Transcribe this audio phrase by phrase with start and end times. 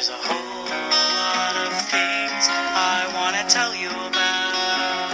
[0.00, 5.12] There's a whole lot of things I want to tell you about.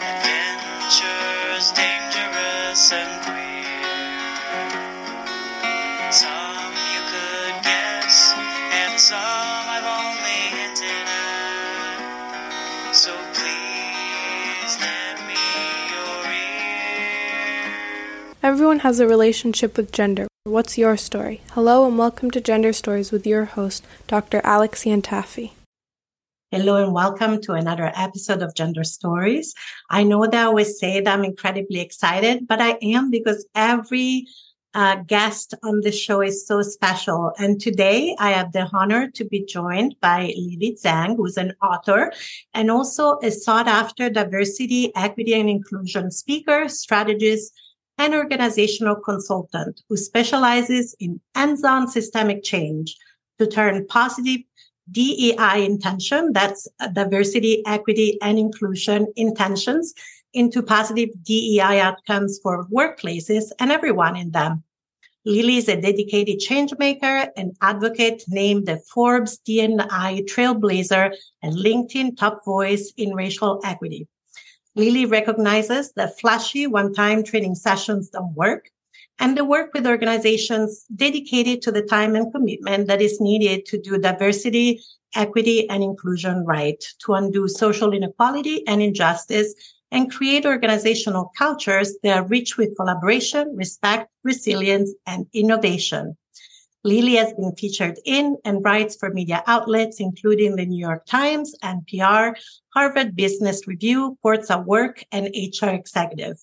[0.00, 3.20] Adventures, dangerous and.
[6.10, 8.32] Some you could guess,
[8.80, 9.20] and some
[9.76, 12.00] I've only hinted at.
[12.96, 15.36] So please lend me
[15.92, 17.76] your ear.
[18.42, 20.29] Everyone has a relationship with gender.
[20.50, 21.42] What's your story?
[21.52, 24.40] Hello and welcome to Gender Stories with your host, Dr.
[24.42, 25.52] Alex Iantaffi.
[26.50, 29.54] Hello and welcome to another episode of Gender Stories.
[29.90, 34.26] I know that I always say that I'm incredibly excited, but I am because every
[34.74, 37.30] uh, guest on the show is so special.
[37.38, 42.12] And today I have the honor to be joined by Lily Zheng, who's an author
[42.54, 47.52] and also a sought after diversity, equity, and inclusion speaker, strategist,
[48.00, 52.96] and organizational consultant who specializes in hands-on systemic change
[53.38, 54.40] to turn positive
[54.90, 59.92] DEI intention, that's diversity, equity, and inclusion intentions
[60.32, 64.64] into positive DEI outcomes for workplaces and everyone in them.
[65.26, 72.16] Lily is a dedicated change maker and advocate named the Forbes D&I Trailblazer and LinkedIn
[72.16, 74.08] top voice in racial equity.
[74.76, 78.70] Lily recognizes that flashy one-time training sessions don't work
[79.18, 83.80] and they work with organizations dedicated to the time and commitment that is needed to
[83.80, 84.80] do diversity,
[85.14, 89.54] equity, and inclusion right, to undo social inequality and injustice,
[89.90, 96.16] and create organizational cultures that are rich with collaboration, respect, resilience, and innovation.
[96.82, 101.54] Lily has been featured in and writes for media outlets, including the New York Times,
[101.62, 102.34] NPR,
[102.74, 106.38] Harvard Business Review, Quartz at Work, and HR Executive.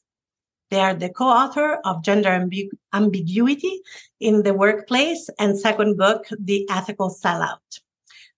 [0.70, 3.82] They are the co-author of Gender Ambi- Ambiguity
[4.20, 7.80] in the Workplace and second book, The Ethical Sellout.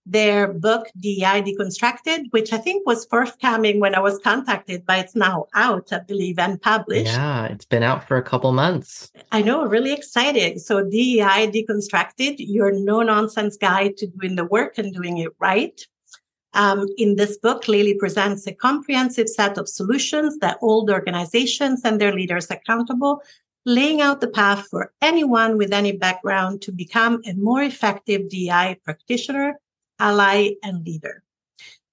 [0.05, 5.15] Their book, DEI Deconstructed, which I think was forthcoming when I was contacted, but it's
[5.15, 7.11] now out, I believe, and published.
[7.11, 9.11] Yeah, it's been out for a couple months.
[9.31, 10.61] I know, really excited.
[10.61, 15.79] So DEI Deconstructed, your no nonsense guide to doing the work and doing it right.
[16.53, 22.01] Um, in this book, Lily presents a comprehensive set of solutions that hold organizations and
[22.01, 23.21] their leaders accountable,
[23.65, 28.79] laying out the path for anyone with any background to become a more effective DEI
[28.83, 29.59] practitioner,
[29.99, 31.23] ally, and leader.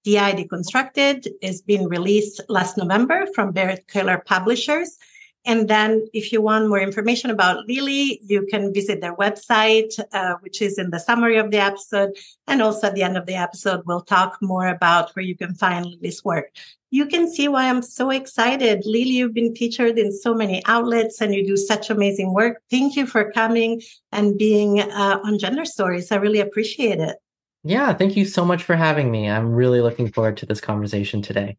[0.05, 4.97] DEI Deconstructed is being released last November from Berrett-Koehler Publishers.
[5.45, 10.35] And then if you want more information about Lily, you can visit their website, uh,
[10.41, 12.11] which is in the summary of the episode.
[12.49, 15.55] And also at the end of the episode, we'll talk more about where you can
[15.55, 16.51] find Lily's work.
[16.91, 18.83] You can see why I'm so excited.
[18.87, 22.61] Lily, you've been featured in so many outlets and you do such amazing work.
[22.71, 26.13] Thank you for coming and being uh, on Gender Stories.
[26.13, 27.17] I really appreciate it.
[27.67, 29.29] Yeah, thank you so much for having me.
[29.29, 31.57] I'm really looking forward to this conversation today.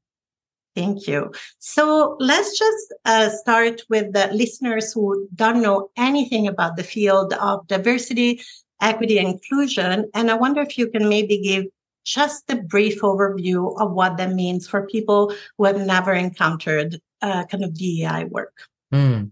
[0.74, 1.34] Thank you.
[1.60, 7.34] So let's just uh, start with the listeners who don't know anything about the field
[7.34, 8.42] of diversity,
[8.82, 10.10] equity, and inclusion.
[10.14, 11.66] And I wonder if you can maybe give
[12.06, 17.44] just a brief overview of what that means for people who have never encountered uh,
[17.48, 18.54] kind of DEI work.
[18.94, 19.32] Mm.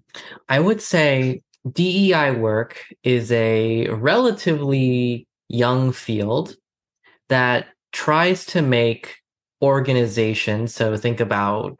[0.49, 6.57] I would say DEI work is a relatively young field
[7.29, 9.15] that tries to make
[9.61, 11.77] organizations, so think about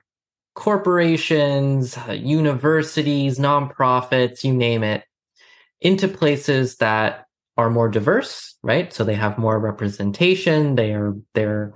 [0.55, 5.03] corporations, uh, universities, nonprofits, you name it,
[5.81, 7.25] into places that
[7.57, 8.91] are more diverse, right?
[8.91, 10.75] So they have more representation.
[10.75, 11.73] They are they're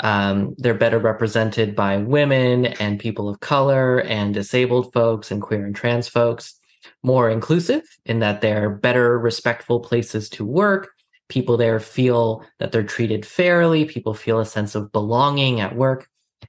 [0.00, 5.64] um, they're better represented by women and people of color and disabled folks and queer
[5.66, 6.58] and trans folks.
[7.02, 10.93] More inclusive in that they're better, respectful places to work
[11.28, 16.08] people there feel that they're treated fairly, people feel a sense of belonging at work,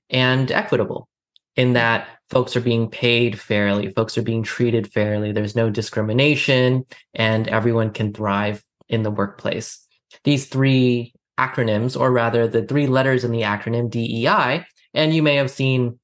[0.10, 1.08] and equitable
[1.56, 6.86] in that folks are being paid fairly, folks are being treated fairly, there's no discrimination,
[7.14, 9.86] and everyone can thrive in the workplace.
[10.24, 15.36] These three acronyms, or rather the three letters in the acronym DEI, and you may
[15.36, 16.00] have seen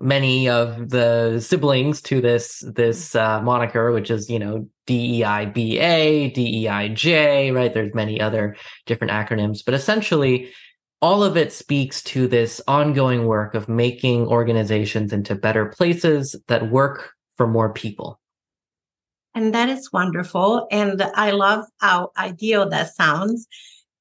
[0.00, 7.54] many of the siblings to this this uh, moniker, which is you know DEIBA, DEIJ,
[7.54, 7.74] right?
[7.74, 8.56] There's many other
[8.86, 10.50] different acronyms, but essentially
[11.00, 16.70] all of it speaks to this ongoing work of making organizations into better places that
[16.70, 18.18] work for more people.
[19.34, 20.66] And that is wonderful.
[20.72, 23.46] And I love how ideal that sounds.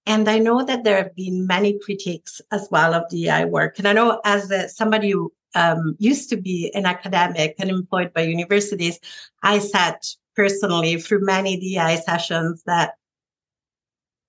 [0.07, 3.77] And I know that there have been many critiques as well of DEI work.
[3.77, 8.13] And I know as a, somebody who um, used to be an academic and employed
[8.13, 8.99] by universities,
[9.43, 10.05] I sat
[10.35, 12.93] personally through many DEI sessions that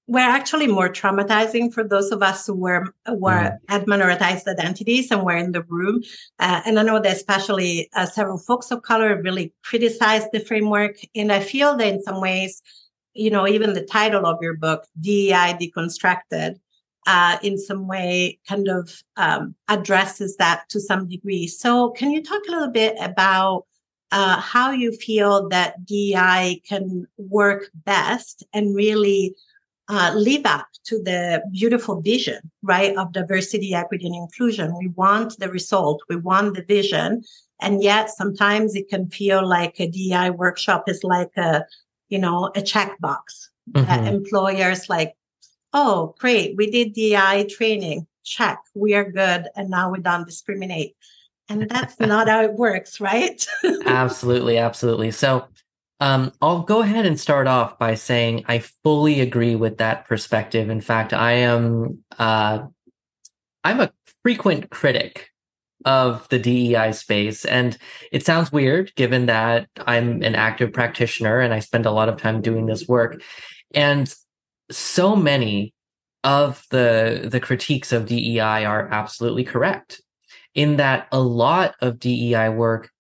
[0.08, 3.58] were actually more traumatizing for those of us who were were mm.
[3.68, 6.02] had minoritized identities and were in the room.
[6.38, 10.96] Uh, and I know that especially uh, several folks of color really criticized the framework.
[11.14, 12.62] And I feel that in some ways,
[13.12, 16.58] you know, even the title of your book, DEI Deconstructed,
[17.08, 21.46] uh, in some way kind of um, addresses that to some degree.
[21.46, 23.64] So, can you talk a little bit about
[24.12, 29.34] uh, how you feel that DEI can work best and really
[29.88, 34.76] uh, live up to the beautiful vision, right, of diversity, equity, and inclusion?
[34.76, 37.22] We want the result, we want the vision,
[37.62, 41.64] and yet sometimes it can feel like a DEI workshop is like a,
[42.10, 43.48] you know, a checkbox.
[43.74, 44.06] Mm-hmm.
[44.06, 45.14] employers like
[45.72, 48.06] oh, great, we did DI training.
[48.24, 49.48] Check, we are good.
[49.56, 50.96] And now we don't discriminate.
[51.48, 53.46] And that's not how it works, right?
[53.86, 55.10] absolutely, absolutely.
[55.10, 55.46] So
[56.00, 60.70] um, I'll go ahead and start off by saying I fully agree with that perspective.
[60.70, 62.66] In fact, I am uh,
[63.64, 63.92] I'm a
[64.22, 65.30] frequent critic
[65.84, 67.44] of the DEI space.
[67.44, 67.76] And
[68.12, 72.20] it sounds weird given that I'm an active practitioner and I spend a lot of
[72.20, 73.22] time doing this work.
[73.74, 74.12] And
[74.70, 75.74] so many
[76.24, 80.02] of the the critiques of DEI are absolutely correct
[80.54, 82.90] in that a lot of DEI work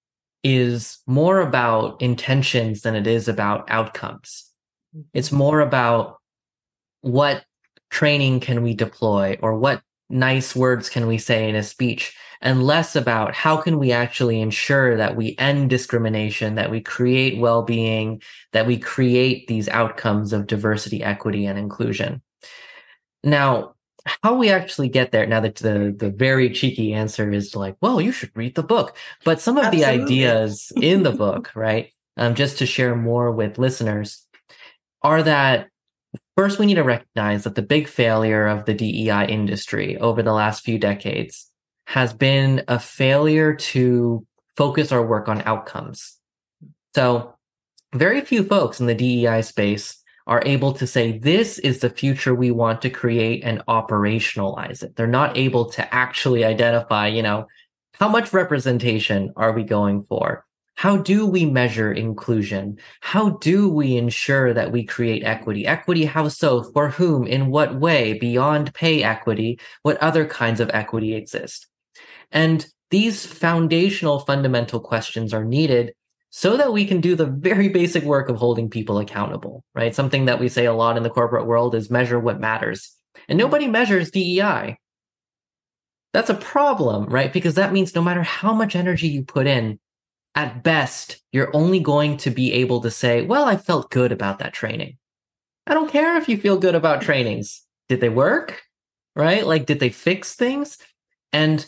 [0.44, 4.50] is more about intentions than it is about outcomes.
[5.12, 5.38] It's mm-hmm.
[5.38, 6.18] more about
[7.00, 7.44] what
[7.90, 12.62] training can we deploy or what nice words can we say in a speech and
[12.62, 18.22] less about how can we actually ensure that we end discrimination, that we create well-being,
[18.52, 22.22] that we create these outcomes of diversity, equity, and inclusion.
[23.24, 23.74] Now,
[24.22, 28.00] how we actually get there now that the the very cheeky answer is like well
[28.00, 29.96] you should read the book but some of Absolutely.
[29.96, 34.26] the ideas in the book right um, just to share more with listeners
[35.02, 35.68] are that
[36.36, 40.32] first we need to recognize that the big failure of the dei industry over the
[40.32, 41.47] last few decades
[41.88, 44.22] has been a failure to
[44.58, 46.18] focus our work on outcomes.
[46.94, 47.34] So,
[47.94, 49.96] very few folks in the DEI space
[50.26, 54.96] are able to say, this is the future we want to create and operationalize it.
[54.96, 57.46] They're not able to actually identify, you know,
[57.94, 60.44] how much representation are we going for?
[60.74, 62.78] How do we measure inclusion?
[63.00, 65.66] How do we ensure that we create equity?
[65.66, 66.64] Equity, how so?
[66.64, 67.26] For whom?
[67.26, 68.18] In what way?
[68.18, 71.66] Beyond pay equity, what other kinds of equity exist?
[72.32, 75.92] And these foundational fundamental questions are needed
[76.30, 79.94] so that we can do the very basic work of holding people accountable, right?
[79.94, 82.94] Something that we say a lot in the corporate world is measure what matters.
[83.28, 84.78] And nobody measures DEI.
[86.12, 87.32] That's a problem, right?
[87.32, 89.78] Because that means no matter how much energy you put in,
[90.34, 94.38] at best, you're only going to be able to say, well, I felt good about
[94.38, 94.96] that training.
[95.66, 97.64] I don't care if you feel good about trainings.
[97.88, 98.62] Did they work?
[99.16, 99.44] Right?
[99.44, 100.78] Like, did they fix things?
[101.32, 101.66] And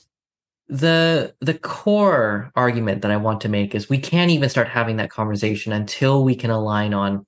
[0.70, 4.96] the the core argument that I want to make is we can't even start having
[4.96, 7.26] that conversation until we can align on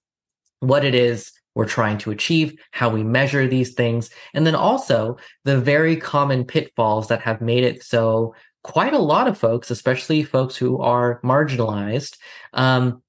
[0.60, 5.16] what it is we're trying to achieve, how we measure these things, and then also
[5.44, 10.22] the very common pitfalls that have made it so quite a lot of folks, especially
[10.22, 12.16] folks who are marginalized,
[12.52, 13.02] um,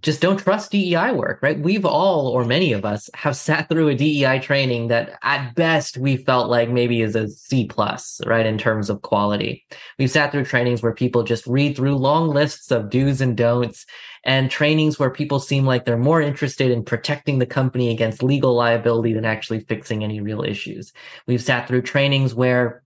[0.00, 1.58] just don't trust DEI work, right?
[1.58, 5.98] We've all, or many of us, have sat through a DEI training that at best
[5.98, 8.46] we felt like maybe is a C plus, right?
[8.46, 9.64] In terms of quality.
[9.98, 13.84] We've sat through trainings where people just read through long lists of do's and don'ts
[14.24, 18.54] and trainings where people seem like they're more interested in protecting the company against legal
[18.54, 20.92] liability than actually fixing any real issues.
[21.26, 22.81] We've sat through trainings where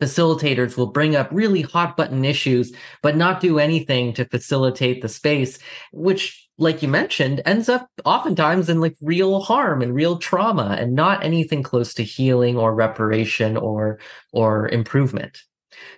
[0.00, 5.08] facilitators will bring up really hot button issues, but not do anything to facilitate the
[5.08, 5.58] space,
[5.92, 10.94] which, like you mentioned, ends up oftentimes in like real harm and real trauma and
[10.94, 13.98] not anything close to healing or reparation or,
[14.32, 15.42] or improvement.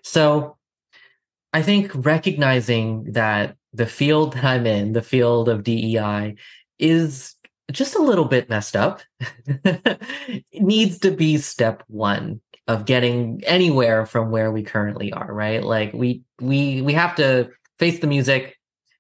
[0.03, 0.57] So
[1.53, 6.37] I think recognizing that the field that I'm in, the field of DEI,
[6.79, 7.35] is
[7.71, 9.03] just a little bit messed up.
[10.53, 12.41] needs to be step one
[12.71, 15.63] of getting anywhere from where we currently are, right?
[15.65, 17.51] Like we we we have to
[17.81, 18.57] face the music,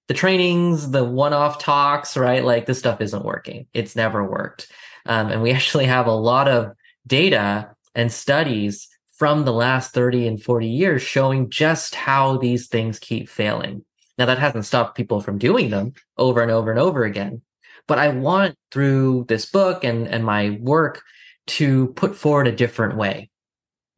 [0.09, 2.45] the trainings, the one-off talks, right?
[2.45, 3.69] Like this stuff isn't working.
[3.73, 4.73] It's never worked.
[5.07, 6.73] Um, and we actually have a lot of
[7.07, 12.99] data and studies from the last 30 and 40 years showing just how these things
[12.99, 13.85] keep failing.
[14.19, 17.43] Now that hasn't stopped people from doing them over and over and over again.
[17.87, 21.03] But I want through this book and, and my work
[21.59, 23.30] to put forward a different way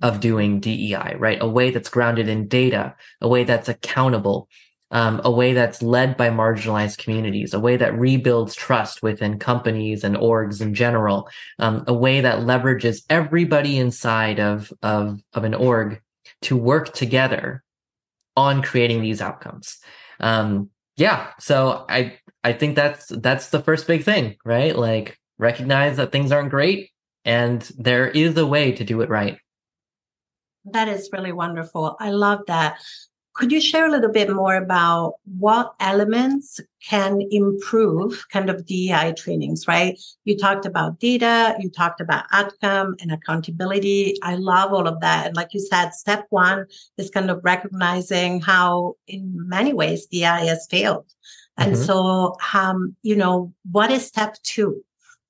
[0.02, 1.38] of doing DEI, right?
[1.40, 4.48] A way that's grounded in data, a way that's accountable,
[4.90, 10.04] um, a way that's led by marginalized communities, a way that rebuilds trust within companies
[10.04, 11.28] and orgs in general,
[11.58, 16.02] um, a way that leverages everybody inside of, of, of an org
[16.42, 17.62] to work together
[18.36, 19.78] on creating these outcomes.
[20.20, 24.76] Um, yeah, so I I think that's that's the first big thing, right?
[24.76, 26.90] Like recognize that things aren't great
[27.24, 29.38] and there is a way to do it right.
[30.64, 31.96] That is really wonderful.
[31.98, 32.78] I love that.
[33.34, 39.14] Could you share a little bit more about what elements can improve kind of DEI
[39.16, 39.98] trainings, right?
[40.24, 44.18] You talked about data, you talked about outcome and accountability.
[44.22, 45.28] I love all of that.
[45.28, 46.66] And like you said, step one
[46.98, 51.10] is kind of recognizing how in many ways DEI has failed.
[51.56, 51.84] And mm-hmm.
[51.84, 54.84] so, um, you know, what is step two?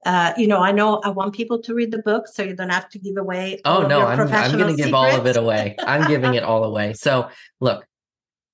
[0.05, 2.71] Uh, you know, I know I want people to read the book, so you don't
[2.71, 3.61] have to give away.
[3.65, 5.77] Oh no, I'm, I'm going to give all of it away.
[5.79, 6.95] I'm giving it all away.
[6.95, 7.29] So
[7.61, 7.87] look,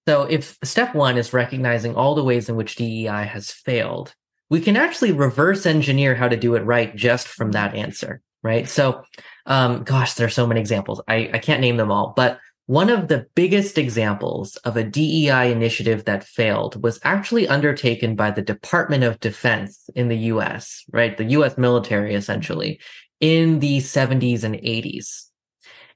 [0.09, 4.15] so if step one is recognizing all the ways in which DEI has failed,
[4.51, 8.69] we can actually reverse engineer how to do it right just from that answer, right?
[8.69, 9.03] So,
[9.45, 11.03] um, gosh, there are so many examples.
[11.07, 15.51] I, I can't name them all, but one of the biggest examples of a DEI
[15.51, 21.17] initiative that failed was actually undertaken by the Department of Defense in the US, right?
[21.17, 22.79] The US military, essentially,
[23.21, 25.31] in the 70s and 80s.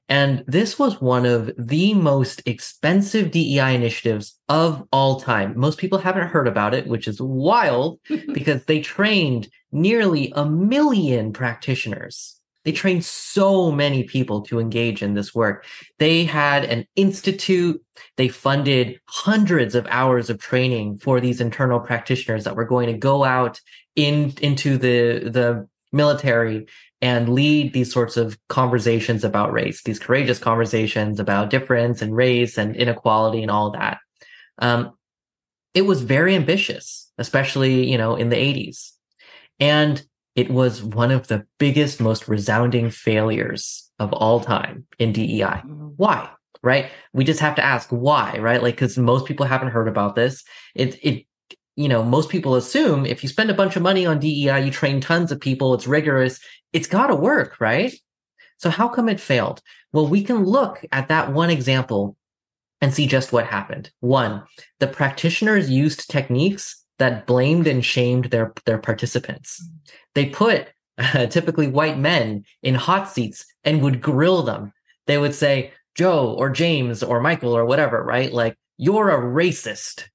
[0.09, 5.53] And this was one of the most expensive DEI initiatives of all time.
[5.55, 7.99] Most people haven't heard about it, which is wild
[8.33, 15.13] because they trained nearly a million practitioners they trained so many people to engage in
[15.13, 15.65] this work.
[15.99, 17.81] They had an institute.
[18.17, 22.97] They funded hundreds of hours of training for these internal practitioners that were going to
[22.97, 23.59] go out
[23.95, 26.65] in into the the military
[27.01, 32.57] and lead these sorts of conversations about race, these courageous conversations about difference and race
[32.57, 33.97] and inequality and all that.
[34.59, 34.93] Um,
[35.73, 38.91] it was very ambitious, especially you know in the 80s,
[39.59, 40.03] and
[40.35, 45.61] it was one of the biggest, most resounding failures of all time in DEI.
[45.97, 46.29] Why?
[46.63, 46.89] Right?
[47.13, 48.63] We just have to ask why, right?
[48.63, 50.43] Like, because most people haven't heard about this.
[50.75, 51.25] It, it,
[51.75, 54.71] you know, most people assume if you spend a bunch of money on DEI, you
[54.71, 56.39] train tons of people, it's rigorous,
[56.71, 57.93] it's got to work, right?
[58.57, 59.61] So, how come it failed?
[59.91, 62.15] Well, we can look at that one example
[62.79, 63.91] and see just what happened.
[63.99, 64.43] One,
[64.79, 69.63] the practitioners used techniques that blamed and shamed their their participants.
[70.15, 74.73] They put uh, typically white men in hot seats and would grill them.
[75.07, 78.31] They would say, "Joe or James or Michael or whatever, right?
[78.31, 80.05] Like you're a racist.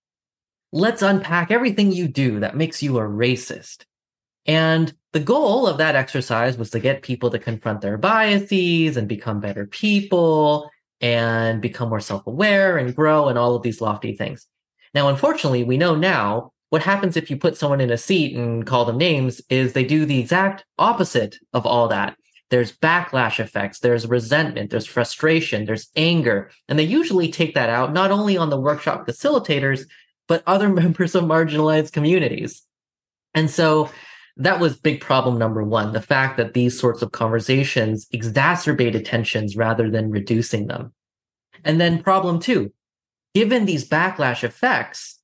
[0.73, 3.85] Let's unpack everything you do that makes you a racist."
[4.47, 9.06] And the goal of that exercise was to get people to confront their biases and
[9.06, 10.70] become better people
[11.00, 14.47] and become more self-aware and grow and all of these lofty things.
[14.94, 18.66] Now, unfortunately, we know now what happens if you put someone in a seat and
[18.66, 22.16] call them names is they do the exact opposite of all that.
[22.50, 26.50] There's backlash effects, there's resentment, there's frustration, there's anger.
[26.68, 29.84] And they usually take that out not only on the workshop facilitators,
[30.26, 32.62] but other members of marginalized communities.
[33.34, 33.90] And so
[34.38, 39.56] that was big problem number one the fact that these sorts of conversations exacerbated tensions
[39.56, 40.92] rather than reducing them.
[41.64, 42.72] And then problem two,
[43.34, 45.17] given these backlash effects,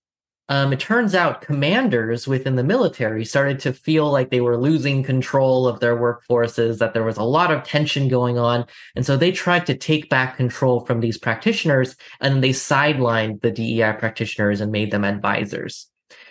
[0.51, 5.03] um, it turns out commanders within the military started to feel like they were losing
[5.03, 8.67] control of their workforces, that there was a lot of tension going on.
[8.95, 13.51] And so they tried to take back control from these practitioners and they sidelined the
[13.51, 15.89] DEI practitioners and made them advisors.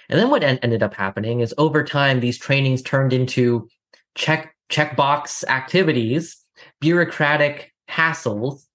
[0.10, 3.67] And then what en- ended up happening is over time, these trainings turned into
[4.13, 6.38] check checkbox activities,
[6.79, 8.65] bureaucratic hassles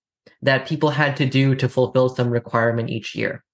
[0.43, 3.45] that people had to do to fulfill some requirement each year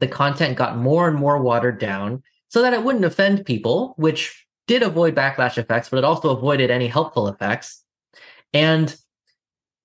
[0.00, 4.46] the content got more and more watered down so that it wouldn't offend people, which
[4.66, 7.82] did avoid backlash effects, but it also avoided any helpful effects.
[8.52, 8.96] And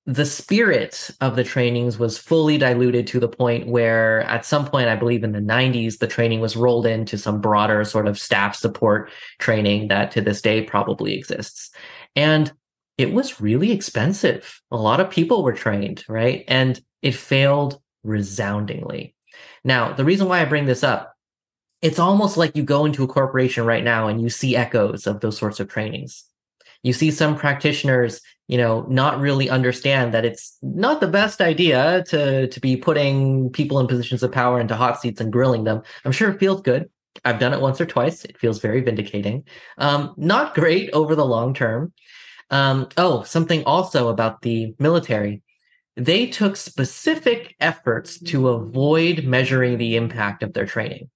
[0.06, 4.88] the spirit of the trainings was fully diluted to the point where at some point
[4.88, 8.56] i believe in the 90s the training was rolled into some broader sort of staff
[8.56, 11.70] support training that to this day probably exists.
[12.16, 12.52] And
[12.98, 14.62] it was really expensive.
[14.72, 16.44] A lot of people were trained right?
[16.48, 19.14] And it failed resoundingly
[19.64, 21.14] now, the reason why I bring this up,
[21.82, 25.22] it's almost like you go into a corporation right now and you see echoes of
[25.22, 26.26] those sorts of trainings.
[26.84, 32.04] You see some practitioners, you know, not really understand that it's not the best idea
[32.08, 35.82] to to be putting people in positions of power into hot seats and grilling them.
[36.06, 36.90] I'm sure it feels good.
[37.26, 38.24] I've done it once or twice.
[38.24, 39.44] It feels very vindicating.
[39.78, 41.94] Um, not great over the long term.
[42.50, 45.42] Um, oh, something also about the military
[46.00, 51.10] they took specific efforts to avoid measuring the impact of their training.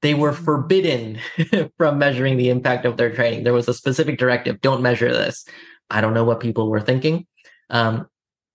[0.00, 1.18] They were forbidden
[1.76, 3.44] from measuring the impact of their training.
[3.44, 5.44] There was a specific directive don't measure this.
[5.90, 7.26] I don't know what people were thinking.
[7.70, 8.08] Um,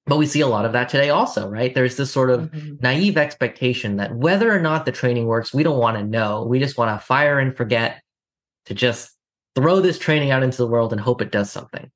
[0.07, 1.73] but we see a lot of that today also, right?
[1.73, 2.75] There's this sort of mm-hmm.
[2.81, 6.45] naive expectation that whether or not the training works, we don't want to know.
[6.45, 8.01] We just want to fire and forget
[8.65, 9.11] to just
[9.55, 11.91] throw this training out into the world and hope it does something.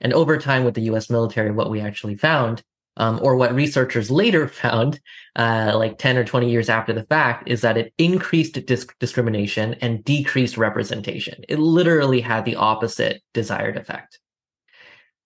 [0.00, 2.62] And over time with the US military, what we actually found,
[3.00, 5.00] um, or what researchers later found,
[5.34, 9.74] uh, like 10 or 20 years after the fact, is that it increased disc- discrimination
[9.80, 11.42] and decreased representation.
[11.48, 14.20] It literally had the opposite desired effect.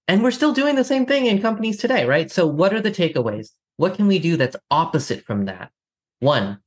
[0.07, 2.31] And we're still doing the same thing in companies today, right?
[2.31, 3.49] So, what are the takeaways?
[3.77, 5.71] What can we do that's opposite from that?
[6.21, 6.59] One,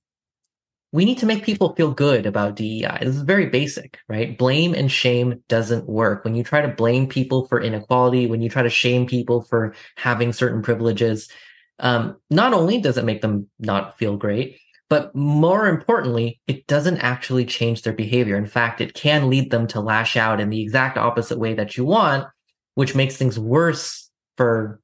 [0.92, 3.00] we need to make people feel good about DEI.
[3.02, 4.38] This is very basic, right?
[4.38, 6.24] Blame and shame doesn't work.
[6.24, 9.74] When you try to blame people for inequality, when you try to shame people for
[9.98, 11.30] having certain privileges,
[11.80, 17.00] um, not only does it make them not feel great, but more importantly, it doesn't
[17.00, 18.38] actually change their behavior.
[18.38, 21.76] In fact, it can lead them to lash out in the exact opposite way that
[21.76, 22.26] you want,
[22.76, 24.80] which makes things worse for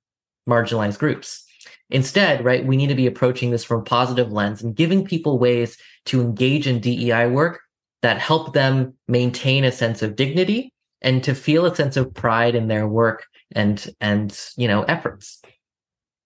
[0.47, 1.45] marginalized groups.
[1.89, 5.39] Instead, right, we need to be approaching this from a positive lens and giving people
[5.39, 7.61] ways to engage in DEI work
[8.01, 12.55] that help them maintain a sense of dignity and to feel a sense of pride
[12.55, 15.41] in their work and and you know efforts.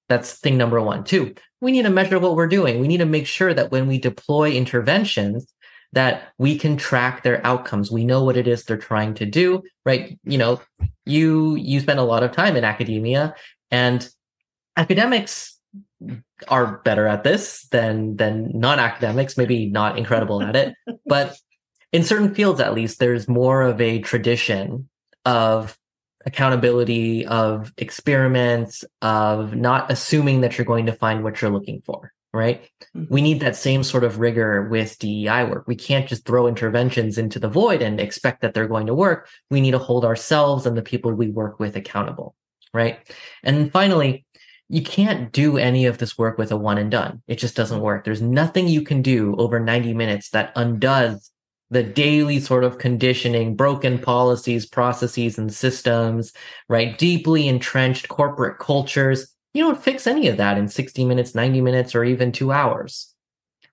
[0.09, 1.03] That's thing number one.
[1.03, 2.79] Two, we need to measure what we're doing.
[2.79, 5.45] We need to make sure that when we deploy interventions,
[5.93, 7.91] that we can track their outcomes.
[7.91, 10.17] We know what it is they're trying to do, right?
[10.23, 10.61] You know,
[11.05, 13.35] you you spend a lot of time in academia
[13.71, 14.07] and
[14.77, 15.56] academics
[16.47, 20.73] are better at this than than non-academics, maybe not incredible at it,
[21.05, 21.35] but
[21.91, 24.89] in certain fields at least there's more of a tradition
[25.25, 25.77] of
[26.25, 32.11] accountability of experiments of not assuming that you're going to find what you're looking for
[32.37, 32.69] right?
[32.95, 33.13] Mm-hmm.
[33.13, 35.67] We need that same sort of rigor with DEI work.
[35.67, 39.27] We can't just throw interventions into the void and expect that they're going to work.
[39.49, 42.35] We need to hold ourselves and the people we work with accountable,
[42.73, 42.99] right?
[43.43, 44.25] And finally,
[44.69, 47.21] you can't do any of this work with a one and done.
[47.27, 48.03] It just doesn't work.
[48.03, 51.31] There's nothing you can do over 90 minutes that undoes
[51.69, 56.33] the daily sort of conditioning, broken policies, processes, and systems,
[56.69, 56.97] right?
[56.97, 61.95] Deeply entrenched corporate cultures you don't fix any of that in 60 minutes, 90 minutes,
[61.95, 63.11] or even two hours.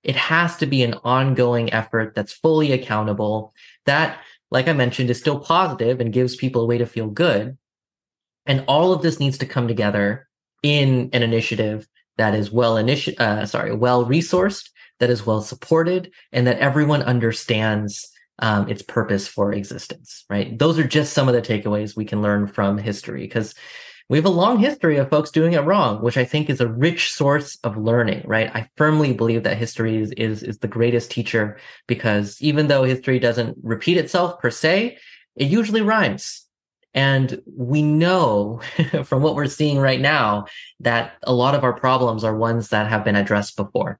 [0.02, 3.52] It has to be an ongoing effort that's fully accountable.
[3.84, 4.18] That,
[4.50, 7.58] like I mentioned, is still positive and gives people a way to feel good.
[8.46, 10.26] And all of this needs to come together
[10.64, 16.10] in an initiative that is well initi- uh, sorry, well resourced, that is well supported,
[16.32, 20.24] and that everyone understands um, its purpose for existence.
[20.30, 20.58] Right?
[20.58, 23.54] Those are just some of the takeaways we can learn from history because
[24.08, 26.68] we have a long history of folks doing it wrong, which I think is a
[26.68, 28.50] rich source of learning, right?
[28.54, 33.18] I firmly believe that history is, is, is the greatest teacher because even though history
[33.18, 34.98] doesn't repeat itself per se,
[35.36, 36.43] it usually rhymes.
[36.94, 38.60] And we know
[39.04, 40.46] from what we're seeing right now
[40.80, 43.98] that a lot of our problems are ones that have been addressed before.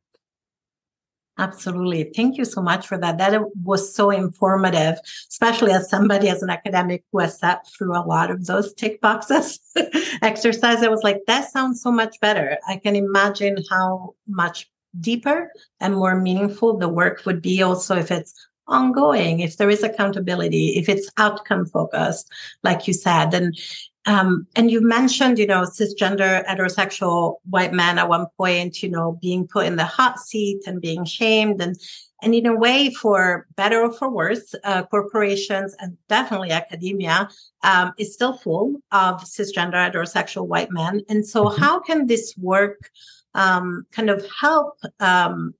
[1.37, 2.13] Absolutely.
[2.15, 3.19] Thank you so much for that.
[3.19, 4.97] That was so informative,
[5.29, 9.01] especially as somebody as an academic who has sat through a lot of those tick
[9.01, 9.59] boxes
[10.23, 10.85] exercise.
[10.85, 12.59] I was like, that sounds so much better.
[12.69, 18.13] I can imagine how much deeper and more meaningful the work would be also if
[18.13, 18.33] it's
[18.67, 22.31] ongoing, if there is accountability, if it's outcome focused,
[22.63, 23.35] like you said.
[23.35, 23.59] And
[24.07, 29.19] um, and you mentioned, you know, cisgender heterosexual white men at one point, you know,
[29.23, 31.63] being put in the hot seat and being shamed.
[31.63, 31.77] And,
[32.23, 37.29] and in a way, for better or for worse, uh, corporations and definitely academia
[37.63, 41.01] um, is still full of cisgender heterosexual white men.
[41.09, 41.63] And so, mm-hmm.
[41.63, 42.91] how can this work
[43.35, 45.55] um, kind of help um,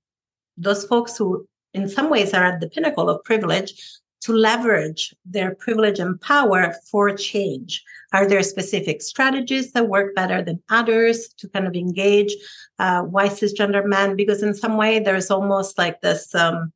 [0.57, 5.53] those folks who, in some ways, are at the pinnacle of privilege to leverage their
[5.55, 7.83] privilege and power for change?
[8.13, 12.33] Are there specific strategies that work better than others to kind of engage
[12.79, 14.15] uh, white cisgender men?
[14.15, 16.71] Because in some way, there's almost like this um,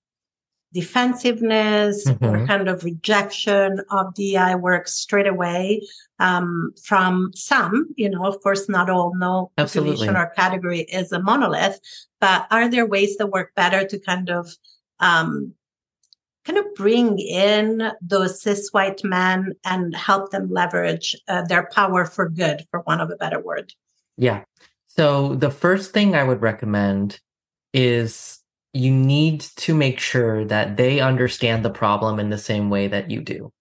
[0.73, 2.23] defensiveness mm-hmm.
[2.23, 5.81] or kind of rejection of DI work straight away
[6.19, 7.87] um, from some.
[7.95, 9.15] You know, of course, not all.
[9.15, 9.93] No Absolutely.
[9.93, 11.79] population or category is a monolith,
[12.21, 14.53] but are there ways that work better to kind of
[14.99, 15.53] um,
[16.45, 22.05] kind of bring in those cis white men and help them leverage uh, their power
[22.05, 23.73] for good, for want of a better word?
[24.17, 24.43] Yeah.
[24.87, 27.19] So the first thing I would recommend
[27.73, 28.39] is
[28.73, 33.09] you need to make sure that they understand the problem in the same way that
[33.09, 33.51] you do.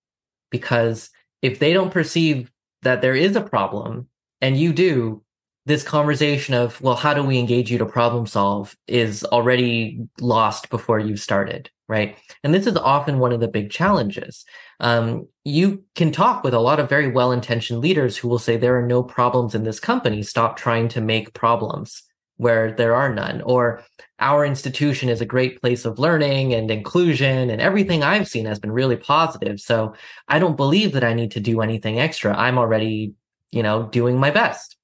[0.51, 1.11] Because
[1.43, 2.51] if they don't perceive
[2.83, 4.09] that there is a problem
[4.41, 5.23] and you do,
[5.69, 10.71] this conversation of, well, how do we engage you to problem solve is already lost
[10.71, 12.17] before you've started, right?
[12.43, 14.47] And this is often one of the big challenges.
[14.81, 18.57] Um, you can talk with a lot of very well intentioned leaders who will say,
[18.57, 20.23] there are no problems in this company.
[20.23, 22.03] Stop trying to make problems
[22.39, 23.43] where there are none.
[23.43, 23.83] Or
[24.21, 28.59] our institution is a great place of learning and inclusion, and everything I've seen has
[28.59, 29.61] been really positive.
[29.61, 29.93] So
[30.29, 32.35] I don't believe that I need to do anything extra.
[32.35, 33.13] I'm already,
[33.51, 34.78] you know, doing my best.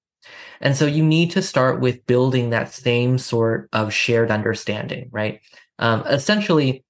[0.65, 5.41] And so you need to start with building that same sort of shared understanding, right?
[5.79, 6.83] Um, essentially,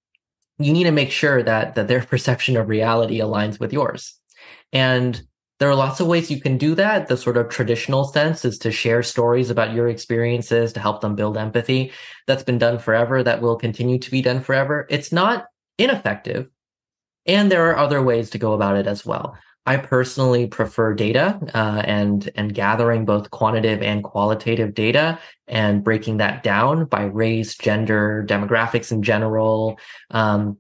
[0.59, 4.19] you need to make sure that that their perception of reality aligns with yours.
[4.73, 5.21] And
[5.61, 7.09] there are lots of ways you can do that.
[7.09, 11.15] The sort of traditional sense is to share stories about your experiences to help them
[11.15, 11.93] build empathy.
[12.27, 13.23] That's been done forever.
[13.23, 14.87] That will continue to be done forever.
[14.89, 15.47] It's not
[15.79, 16.49] ineffective.
[17.27, 19.37] And there are other ways to go about it as well.
[19.67, 26.19] I personally prefer data uh, and and gathering both quantitative and qualitative data and breaking
[26.19, 29.79] that down by race, gender, demographics in general.
[30.11, 30.59] Um,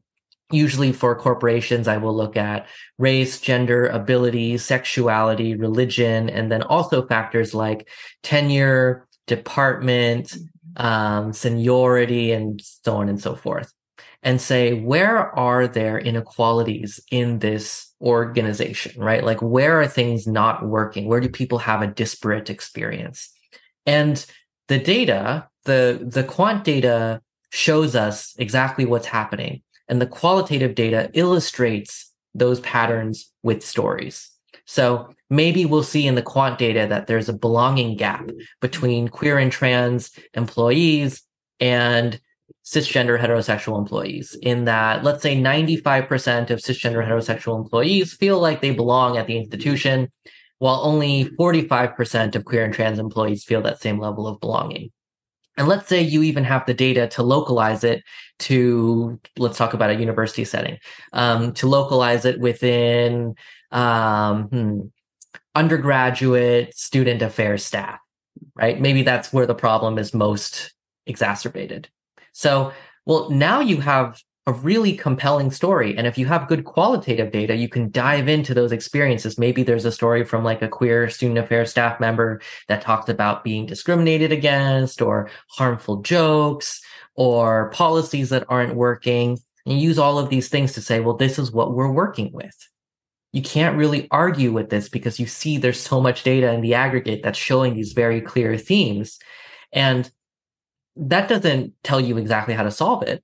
[0.50, 2.66] usually for corporations, I will look at
[2.98, 7.88] race, gender, ability, sexuality, religion, and then also factors like
[8.22, 10.34] tenure, department,
[10.76, 13.70] um, seniority, and so on and so forth
[14.24, 19.22] and say, where are there inequalities in this organization, right?
[19.22, 21.06] Like, where are things not working?
[21.06, 23.30] Where do people have a disparate experience?
[23.84, 24.24] And
[24.68, 29.62] the data, the, the quant data shows us exactly what's happening.
[29.88, 34.30] And the qualitative data illustrates those patterns with stories.
[34.64, 38.30] So maybe we'll see in the quant data that there's a belonging gap
[38.62, 41.22] between queer and trans employees
[41.60, 42.18] and
[42.64, 48.70] cisgender heterosexual employees in that let's say 95% of cisgender heterosexual employees feel like they
[48.70, 50.11] belong at the institution
[50.59, 54.90] while only 45% of queer and trans employees feel that same level of belonging.
[55.59, 58.03] And let's say you even have the data to localize it
[58.40, 60.79] to let's talk about a university setting
[61.12, 63.35] um, to localize it within
[63.70, 64.81] um, hmm,
[65.55, 68.00] undergraduate student affairs staff
[68.55, 68.81] right?
[68.81, 70.72] Maybe that's where the problem is most
[71.07, 71.88] exacerbated
[72.34, 72.72] so,
[73.06, 75.96] well, now you have a really compelling story.
[75.96, 79.38] And if you have good qualitative data, you can dive into those experiences.
[79.38, 83.42] Maybe there's a story from like a queer student affairs staff member that talks about
[83.42, 86.82] being discriminated against or harmful jokes
[87.14, 89.38] or policies that aren't working.
[89.64, 92.54] And use all of these things to say, well, this is what we're working with.
[93.32, 96.74] You can't really argue with this because you see there's so much data in the
[96.74, 99.18] aggregate that's showing these very clear themes.
[99.72, 100.10] And
[100.96, 103.22] that doesn't tell you exactly how to solve it,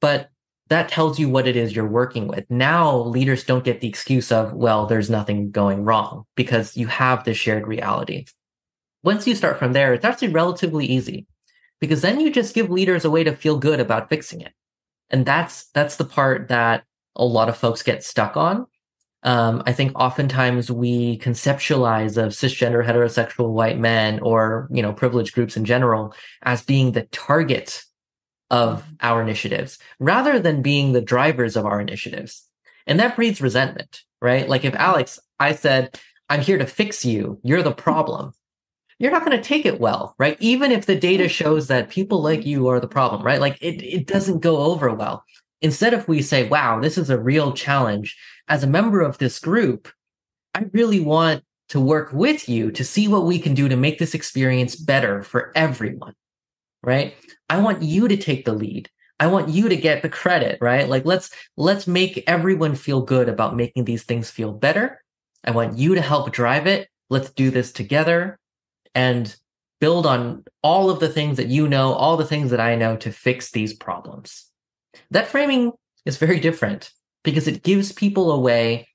[0.00, 0.30] but
[0.68, 2.48] that tells you what it is you're working with.
[2.48, 7.24] Now leaders don't get the excuse of, well, there's nothing going wrong because you have
[7.24, 8.26] this shared reality.
[9.02, 11.26] Once you start from there, it's actually relatively easy
[11.80, 14.52] because then you just give leaders a way to feel good about fixing it.
[15.10, 16.84] And that's, that's the part that
[17.16, 18.66] a lot of folks get stuck on
[19.22, 25.34] um, I think oftentimes we conceptualize of cisgender heterosexual white men or you know privileged
[25.34, 27.84] groups in general as being the target
[28.50, 28.94] of mm-hmm.
[29.00, 32.46] our initiatives rather than being the drivers of our initiatives.
[32.86, 34.48] And that breeds resentment, right?
[34.48, 38.32] Like if Alex, I said, I'm here to fix you, you're the problem.
[38.98, 40.36] You're not going to take it well, right?
[40.40, 43.40] Even if the data shows that people like you are the problem, right?
[43.40, 45.24] Like it, it doesn't go over well.
[45.62, 48.16] Instead, if we say, wow, this is a real challenge,
[48.50, 49.88] as a member of this group,
[50.54, 53.98] I really want to work with you to see what we can do to make
[53.98, 56.14] this experience better for everyone.
[56.82, 57.14] Right.
[57.48, 58.90] I want you to take the lead.
[59.20, 60.88] I want you to get the credit, right?
[60.88, 65.00] Like let's let's make everyone feel good about making these things feel better.
[65.44, 66.88] I want you to help drive it.
[67.08, 68.38] Let's do this together
[68.94, 69.34] and
[69.78, 72.96] build on all of the things that you know, all the things that I know
[72.96, 74.46] to fix these problems.
[75.10, 75.72] That framing
[76.04, 76.90] is very different
[77.22, 78.88] because it gives people a way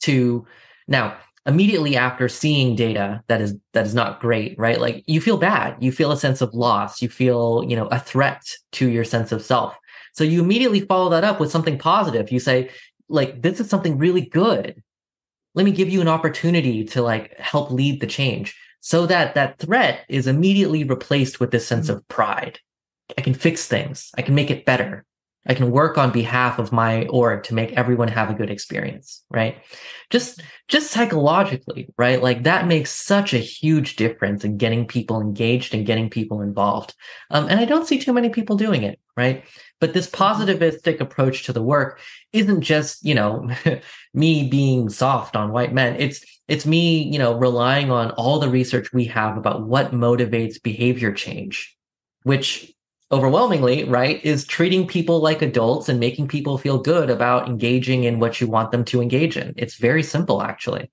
[0.00, 0.46] to
[0.88, 1.16] now
[1.46, 4.80] immediately after seeing data that is that is not great right?
[4.80, 5.76] Like you feel bad.
[5.80, 7.00] You feel a sense of loss.
[7.00, 8.42] You feel you know a threat
[8.72, 9.74] to your sense of self.
[10.12, 12.32] So you immediately follow that up with something positive.
[12.32, 12.70] You say
[13.08, 14.82] like this is something really good.
[15.54, 18.54] Let me give you an opportunity to like help lead the change.
[18.80, 21.98] So that that threat is immediately replaced with this sense mm-hmm.
[21.98, 22.58] of pride.
[23.16, 24.10] I can fix things.
[24.16, 25.04] I can make it better
[25.48, 29.22] I can work on behalf of my org to make everyone have a good experience,
[29.30, 29.58] right?
[30.10, 32.22] Just, just psychologically, right?
[32.22, 36.94] Like that makes such a huge difference in getting people engaged and getting people involved.
[37.30, 39.44] Um, and I don't see too many people doing it, right?
[39.80, 42.00] But this positivistic approach to the work
[42.32, 43.48] isn't just, you know,
[44.14, 45.96] me being soft on white men.
[45.98, 50.62] It's it's me, you know, relying on all the research we have about what motivates
[50.62, 51.76] behavior change,
[52.22, 52.72] which
[53.12, 58.18] overwhelmingly, right, is treating people like adults and making people feel good about engaging in
[58.18, 59.54] what you want them to engage in.
[59.56, 60.90] It's very simple, actually.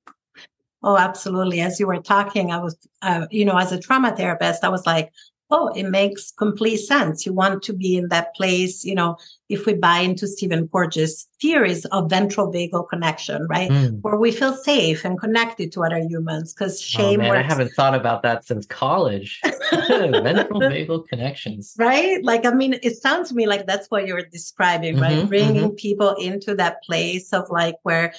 [0.84, 1.62] Oh, absolutely.
[1.62, 4.86] As you were talking, I was, uh, you know, as a trauma therapist, I was
[4.86, 5.12] like,
[5.49, 7.26] oh, it makes complete sense.
[7.26, 9.17] You want to be in that place, you know,
[9.49, 13.69] if we buy into Stephen Porges' theories of ventral vagal connection, right?
[13.69, 14.01] Mm.
[14.01, 17.19] Where we feel safe and connected to other humans because oh, shame.
[17.19, 17.39] Oh, man, works.
[17.39, 19.41] I haven't thought about that since college.
[19.71, 21.75] ventral vagal connections.
[21.77, 22.23] Right?
[22.23, 25.17] Like, I mean, it sounds to me like that's what you're describing, right?
[25.17, 25.75] Mm-hmm, Bringing mm-hmm.
[25.75, 28.13] people into that place of like where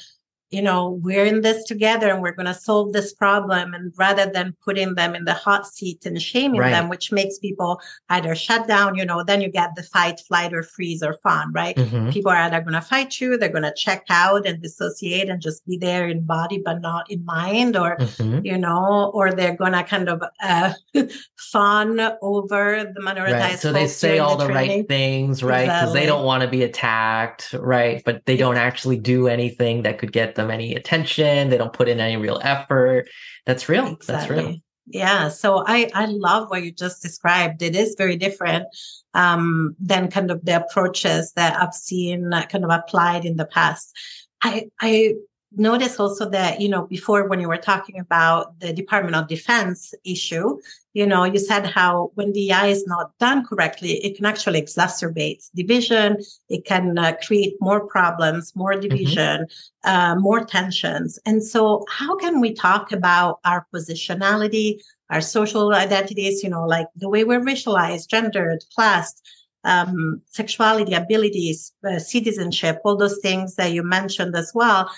[0.50, 3.74] you know, we're in this together and we're going to solve this problem.
[3.74, 6.70] And rather than putting them in the hot seat and shaming right.
[6.70, 7.80] them, which makes people
[8.10, 11.52] either shut down, you know, then you get the fight, flight, or freeze or fawn,
[11.52, 11.76] right?
[11.76, 12.10] Mm-hmm.
[12.10, 15.42] People are either going to fight you, they're going to check out and dissociate and
[15.42, 18.44] just be there in body, but not in mind, or, mm-hmm.
[18.44, 20.72] you know, or they're going to kind of uh,
[21.36, 23.40] fawn over the minoritized.
[23.40, 23.58] Right.
[23.58, 25.62] So they say all the, the right things, right?
[25.62, 26.00] Because exactly.
[26.00, 28.02] they don't want to be attacked, right?
[28.04, 31.50] But they don't actually do anything that could get them them any attention.
[31.50, 33.08] They don't put in any real effort.
[33.46, 33.88] That's real.
[33.88, 34.36] Exactly.
[34.36, 34.56] That's real.
[34.86, 35.28] Yeah.
[35.28, 37.62] So I, I love what you just described.
[37.62, 38.66] It is very different
[39.14, 43.46] um, than kind of the approaches that I've seen uh, kind of applied in the
[43.46, 43.96] past.
[44.42, 45.14] I, I
[45.56, 49.94] notice also that, you know, before when you were talking about the Department of Defense
[50.04, 50.58] issue,
[50.92, 55.48] you know, you said how when DEI is not done correctly, it can actually exacerbate
[55.54, 56.18] division.
[56.48, 58.88] It can uh, create more problems, more mm-hmm.
[58.88, 59.46] division,
[59.84, 59.90] mm-hmm.
[59.90, 61.18] uh, more tensions.
[61.26, 66.86] And so how can we talk about our positionality, our social identities, you know, like
[66.96, 69.20] the way we're racialized, gendered, classed,
[69.64, 74.90] um, sexuality, abilities, uh, citizenship, all those things that you mentioned as well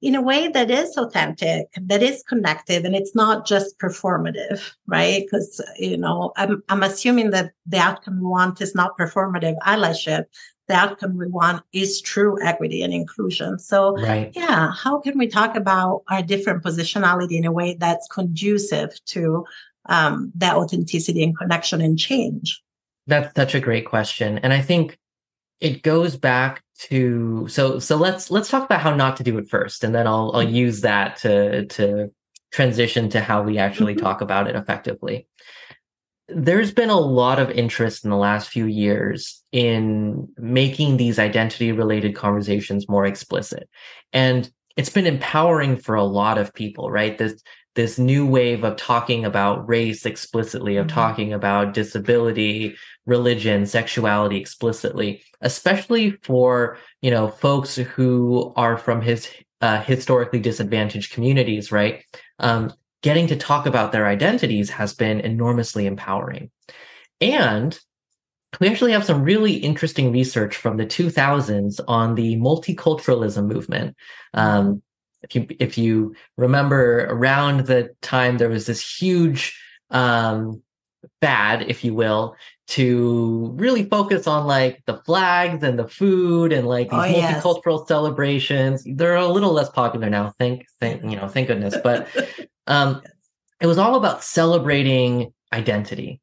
[0.00, 5.24] in a way that is authentic, that is connective, and it's not just performative, right?
[5.24, 10.24] Because you know, I'm I'm assuming that the outcome we want is not performative allyship.
[10.68, 13.58] The outcome we want is true equity and inclusion.
[13.58, 14.30] So, right.
[14.36, 19.46] yeah, how can we talk about our different positionality in a way that's conducive to
[19.86, 22.62] um, that authenticity and connection and change?
[23.06, 24.97] That's such a great question, and I think
[25.60, 29.48] it goes back to so so let's let's talk about how not to do it
[29.48, 30.54] first and then I'll I'll mm-hmm.
[30.54, 32.10] use that to to
[32.50, 34.04] transition to how we actually mm-hmm.
[34.04, 35.26] talk about it effectively.
[36.28, 41.72] There's been a lot of interest in the last few years in making these identity
[41.72, 43.68] related conversations more explicit.
[44.12, 47.16] And it's been empowering for a lot of people, right?
[47.16, 47.42] This
[47.78, 50.96] this new wave of talking about race explicitly, of mm-hmm.
[50.96, 59.28] talking about disability, religion, sexuality explicitly, especially for, you know, folks who are from his
[59.60, 62.02] uh, historically disadvantaged communities, right?
[62.40, 62.72] Um,
[63.04, 66.50] getting to talk about their identities has been enormously empowering.
[67.20, 67.78] And
[68.58, 73.94] we actually have some really interesting research from the 2000s on the multiculturalism movement.
[74.34, 74.82] Um,
[75.22, 80.62] if you if you remember around the time there was this huge um
[81.20, 86.66] bad if you will to really focus on like the flags and the food and
[86.66, 87.88] like these oh, multicultural yes.
[87.88, 88.84] celebrations.
[88.86, 91.76] They're a little less popular now thank thank you know thank goodness.
[91.82, 92.08] But
[92.66, 93.02] um
[93.60, 96.20] it was all about celebrating identity.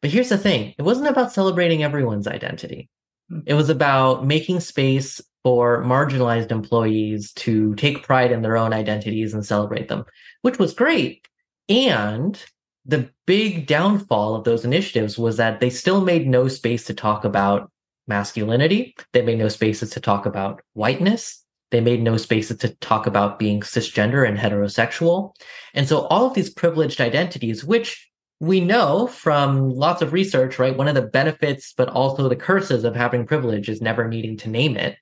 [0.00, 0.74] But here's the thing.
[0.78, 2.88] It wasn't about celebrating everyone's identity.
[3.28, 3.40] Hmm.
[3.46, 9.34] it was about making space for marginalized employees to take pride in their own identities
[9.34, 10.04] and celebrate them,
[10.42, 11.26] which was great.
[11.68, 12.42] And
[12.84, 17.24] the big downfall of those initiatives was that they still made no space to talk
[17.24, 17.70] about
[18.06, 18.96] masculinity.
[19.12, 21.44] They made no spaces to talk about whiteness.
[21.70, 25.34] They made no spaces to talk about being cisgender and heterosexual.
[25.74, 28.08] And so all of these privileged identities, which
[28.40, 30.76] we know from lots of research, right?
[30.76, 34.48] One of the benefits, but also the curses of having privilege is never needing to
[34.48, 34.96] name it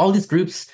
[0.00, 0.66] all these groups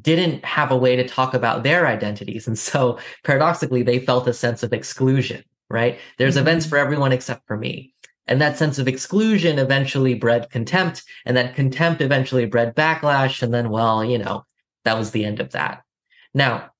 [0.00, 2.48] didn't have a way to talk about their identities.
[2.48, 6.00] And so paradoxically, they felt a sense of exclusion, right?
[6.18, 6.48] There's mm-hmm.
[6.48, 7.94] events for everyone except for me.
[8.26, 13.42] And that sense of exclusion eventually bred contempt, and that contempt eventually bred backlash.
[13.42, 14.44] And then, well, you know,
[14.84, 15.82] that was the end of that.
[16.34, 16.71] Now,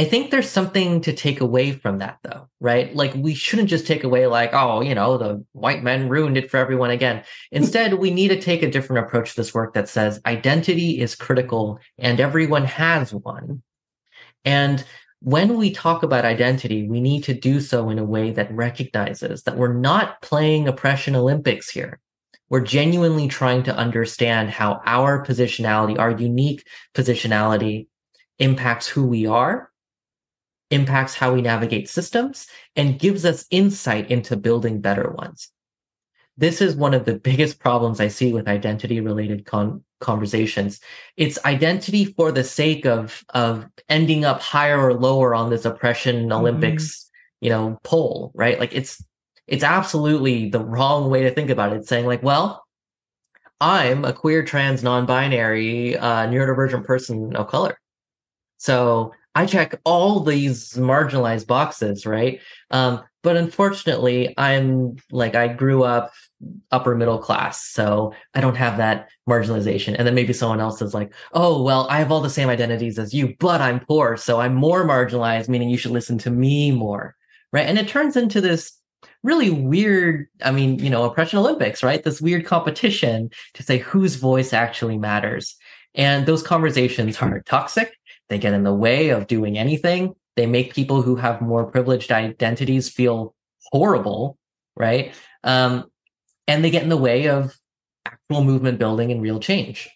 [0.00, 2.94] I think there's something to take away from that though, right?
[2.94, 6.50] Like we shouldn't just take away like, oh, you know, the white men ruined it
[6.50, 7.24] for everyone again.
[7.50, 11.16] Instead, we need to take a different approach to this work that says identity is
[11.16, 13.62] critical and everyone has one.
[14.44, 14.84] And
[15.20, 19.42] when we talk about identity, we need to do so in a way that recognizes
[19.42, 21.98] that we're not playing oppression Olympics here.
[22.50, 27.86] we're genuinely trying to understand how our positionality, our unique positionality
[28.38, 29.67] impacts who we are,
[30.70, 35.50] impacts how we navigate systems, and gives us insight into building better ones.
[36.36, 40.80] This is one of the biggest problems I see with identity related con- conversations.
[41.16, 46.32] It's identity for the sake of, of ending up higher or lower on this oppression
[46.32, 47.44] Olympics, mm-hmm.
[47.44, 48.60] you know, poll, right?
[48.60, 49.02] Like it's,
[49.48, 51.78] it's absolutely the wrong way to think about it.
[51.78, 52.64] It's saying like, well,
[53.60, 57.80] I'm a queer, trans, non-binary, uh, neurodivergent person of color.
[58.58, 62.40] So I check all these marginalized boxes, right?
[62.70, 66.12] Um, but unfortunately, I'm like, I grew up
[66.70, 69.96] upper middle class, so I don't have that marginalization.
[69.98, 72.98] And then maybe someone else is like, oh, well, I have all the same identities
[72.98, 76.70] as you, but I'm poor, so I'm more marginalized, meaning you should listen to me
[76.70, 77.16] more,
[77.52, 77.66] right?
[77.66, 78.78] And it turns into this
[79.22, 82.02] really weird, I mean, you know, oppression Olympics, right?
[82.02, 85.56] This weird competition to say whose voice actually matters.
[85.94, 87.97] And those conversations are toxic.
[88.28, 90.14] They get in the way of doing anything.
[90.36, 93.34] They make people who have more privileged identities feel
[93.72, 94.38] horrible,
[94.76, 95.12] right?
[95.44, 95.90] Um,
[96.46, 97.56] and they get in the way of
[98.06, 99.88] actual movement building and real change.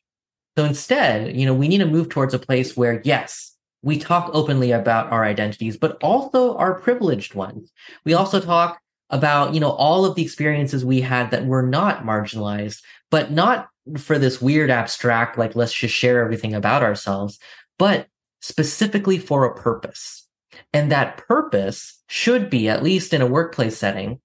[0.57, 4.31] So instead, you know, we need to move towards a place where, yes, we talk
[4.33, 7.73] openly about our identities, but also our privileged ones.
[8.05, 12.05] We also talk about, you know, all of the experiences we had that were not
[12.05, 13.69] marginalized, but not
[13.99, 17.39] for this weird abstract, like, let's just share everything about ourselves,
[17.79, 18.07] but
[18.43, 20.29] specifically for a purpose.
[20.75, 24.21] And that purpose should be, at least in a workplace setting,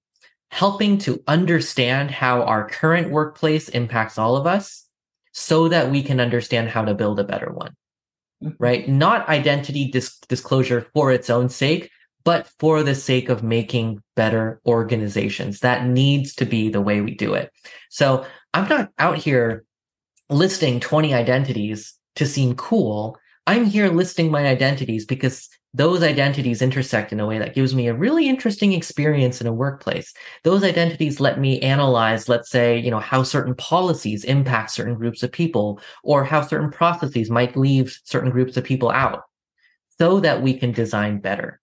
[0.50, 4.86] helping to understand how our current workplace impacts all of us
[5.32, 7.72] so that we can understand how to build a better one.
[8.42, 8.54] Mm-hmm.
[8.58, 8.88] Right?
[8.88, 11.90] Not identity dis- disclosure for its own sake,
[12.24, 15.60] but for the sake of making better organizations.
[15.60, 17.50] That needs to be the way we do it.
[17.90, 19.64] So I'm not out here
[20.28, 23.16] listing 20 identities to seem cool.
[23.48, 27.88] I'm here listing my identities because those identities intersect in a way that gives me
[27.88, 30.12] a really interesting experience in a workplace.
[30.44, 35.22] Those identities let me analyze, let's say, you know, how certain policies impact certain groups
[35.22, 39.22] of people or how certain processes might leave certain groups of people out
[39.98, 41.58] so that we can design better.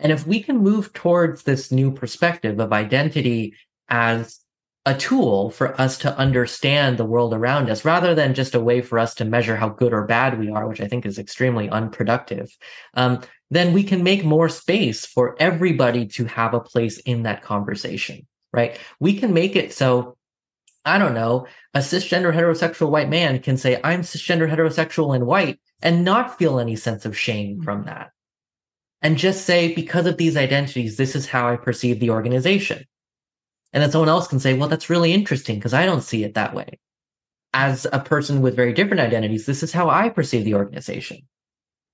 [0.00, 3.54] And if we can move towards this new perspective of identity
[3.88, 4.40] as
[4.86, 8.80] a tool for us to understand the world around us rather than just a way
[8.80, 11.68] for us to measure how good or bad we are, which I think is extremely
[11.68, 12.56] unproductive,
[12.94, 17.42] um, then we can make more space for everybody to have a place in that
[17.42, 18.78] conversation, right?
[19.00, 20.16] We can make it so
[20.84, 25.60] I don't know, a cisgender heterosexual white man can say, I'm cisgender heterosexual and white
[25.82, 28.12] and not feel any sense of shame from that
[29.02, 32.84] and just say, because of these identities, this is how I perceive the organization.
[33.72, 36.34] And then someone else can say, well, that's really interesting because I don't see it
[36.34, 36.78] that way.
[37.52, 41.18] As a person with very different identities, this is how I perceive the organization.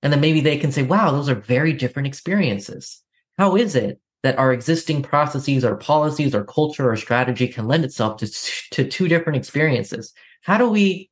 [0.01, 3.01] And then maybe they can say, wow, those are very different experiences.
[3.37, 7.85] How is it that our existing processes or policies or culture or strategy can lend
[7.85, 8.27] itself to,
[8.71, 10.13] to two different experiences?
[10.41, 11.09] How do we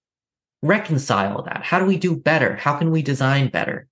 [0.62, 1.63] reconcile that?
[1.63, 2.56] How do we do better?
[2.56, 3.88] How can we design better?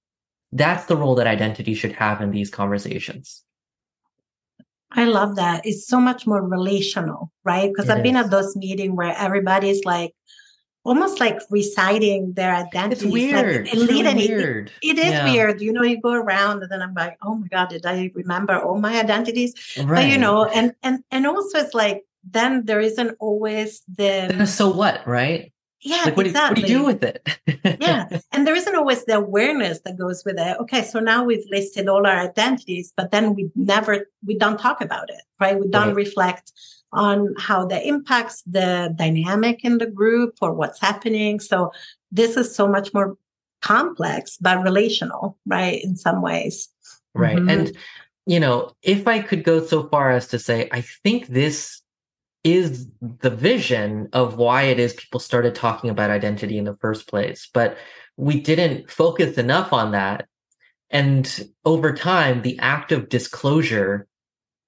[0.51, 3.43] That's the role that identity should have in these conversations.
[4.93, 5.65] I love that.
[5.65, 7.69] It's so much more relational, right?
[7.69, 8.03] Because I've is.
[8.03, 10.13] been at those meetings where everybody's like
[10.83, 13.05] almost like reciting their identity.
[13.05, 13.65] It's weird.
[13.65, 14.71] Like, it's really weird.
[14.81, 15.31] It, it is yeah.
[15.31, 15.61] weird.
[15.61, 18.59] You know, you go around and then I'm like, oh my God, did I remember
[18.59, 19.53] all my identities?
[19.77, 19.87] Right.
[19.87, 24.69] But you know, and and and also it's like then there isn't always the so
[24.69, 25.51] what, right?
[25.83, 26.63] Yeah, like, what, exactly.
[26.63, 27.81] do you, what do you do with it?
[27.81, 28.19] yeah.
[28.31, 30.57] And there isn't always the awareness that goes with it.
[30.59, 34.81] Okay, so now we've listed all our identities, but then we never, we don't talk
[34.81, 35.59] about it, right?
[35.59, 35.95] We don't right.
[35.95, 36.51] reflect
[36.93, 41.39] on how that impacts the dynamic in the group or what's happening.
[41.39, 41.71] So
[42.11, 43.17] this is so much more
[43.61, 45.83] complex, but relational, right?
[45.83, 46.69] In some ways.
[47.13, 47.37] Right.
[47.37, 47.49] Mm-hmm.
[47.49, 47.77] And,
[48.25, 51.80] you know, if I could go so far as to say, I think this
[52.43, 57.07] is the vision of why it is people started talking about identity in the first
[57.07, 57.47] place.
[57.53, 57.77] But
[58.17, 60.27] we didn't focus enough on that.
[60.89, 64.07] And over time, the act of disclosure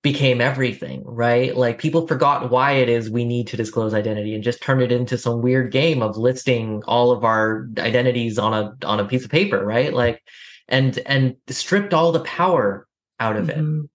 [0.03, 1.55] became everything, right?
[1.55, 4.91] Like people forgot why it is we need to disclose identity and just turned it
[4.91, 9.23] into some weird game of listing all of our identities on a on a piece
[9.23, 9.93] of paper, right?
[9.93, 10.21] Like
[10.67, 12.87] and and stripped all the power
[13.19, 13.81] out of mm-hmm.
[13.85, 13.89] it.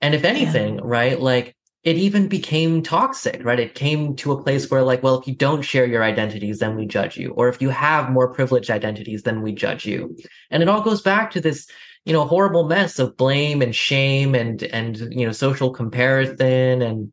[0.00, 0.80] And if anything, yeah.
[0.84, 3.60] right, like it even became toxic, right?
[3.60, 6.76] It came to a place where, like, well, if you don't share your identities, then
[6.76, 7.32] we judge you.
[7.32, 10.16] Or if you have more privileged identities, then we judge you.
[10.50, 11.68] And it all goes back to this,
[12.06, 17.12] you know, horrible mess of blame and shame and, and, you know, social comparison and,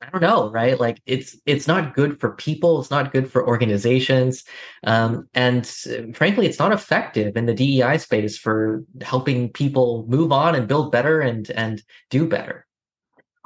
[0.00, 0.78] I don't know, right?
[0.78, 2.80] Like it's it's not good for people.
[2.80, 4.44] It's not good for organizations,
[4.84, 10.30] um, and uh, frankly, it's not effective in the DEI space for helping people move
[10.30, 12.67] on and build better and and do better.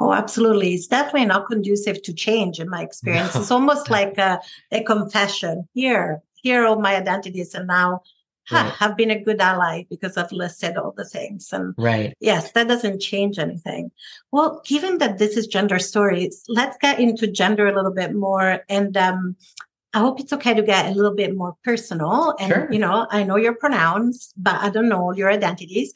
[0.02, 0.74] Oh, absolutely.
[0.74, 3.36] It's definitely not conducive to change in my experience.
[3.36, 4.40] It's almost like a,
[4.72, 5.68] a confession.
[5.74, 8.02] Here, here are all my identities, and now
[8.50, 8.72] right.
[8.72, 11.52] have been a good ally because I've listed all the things.
[11.52, 12.14] And right.
[12.18, 13.92] yes, that doesn't change anything.
[14.32, 18.64] Well, given that this is gender stories, let's get into gender a little bit more.
[18.68, 19.36] And um,
[19.94, 22.34] I hope it's okay to get a little bit more personal.
[22.40, 22.68] And, sure.
[22.72, 25.92] you know, I know your pronouns, but I don't know your identities.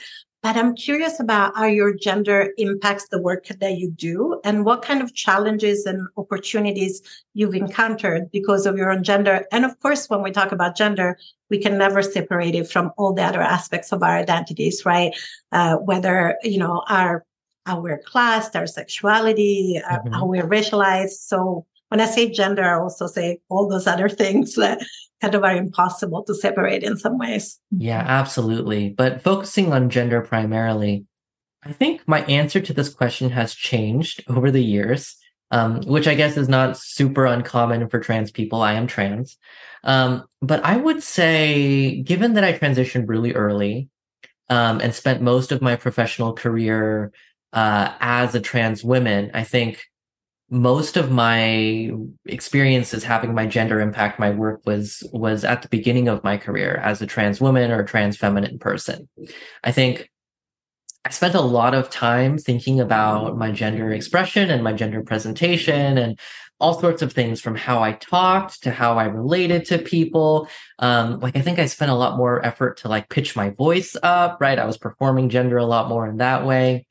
[0.46, 4.80] But I'm curious about how your gender impacts the work that you do and what
[4.80, 7.02] kind of challenges and opportunities
[7.34, 9.44] you've encountered because of your own gender.
[9.50, 11.18] And of course, when we talk about gender,
[11.50, 15.12] we can never separate it from all the other aspects of our identities, right?
[15.50, 17.24] Uh, whether, you know, our,
[17.66, 20.12] our we're our sexuality, uh, mm-hmm.
[20.12, 21.26] how we're racialized.
[21.26, 24.84] So when I say gender, I also say all those other things that
[25.20, 27.58] kind of are impossible to separate in some ways.
[27.70, 28.90] Yeah, absolutely.
[28.90, 31.06] But focusing on gender primarily,
[31.64, 35.16] I think my answer to this question has changed over the years,
[35.50, 38.62] um, which I guess is not super uncommon for trans people.
[38.62, 39.36] I am trans.
[39.84, 43.88] Um, but I would say, given that I transitioned really early
[44.48, 47.12] um, and spent most of my professional career
[47.52, 49.84] uh, as a trans woman, I think
[50.48, 51.90] most of my
[52.26, 56.76] experiences having my gender impact my work was was at the beginning of my career
[56.84, 59.08] as a trans woman or trans feminine person.
[59.64, 60.08] I think
[61.04, 65.98] I spent a lot of time thinking about my gender expression and my gender presentation
[65.98, 66.18] and
[66.58, 70.48] all sorts of things from how I talked to how I related to people.
[70.78, 73.94] Um, like I think I spent a lot more effort to like pitch my voice
[74.02, 74.58] up, right?
[74.58, 76.86] I was performing gender a lot more in that way.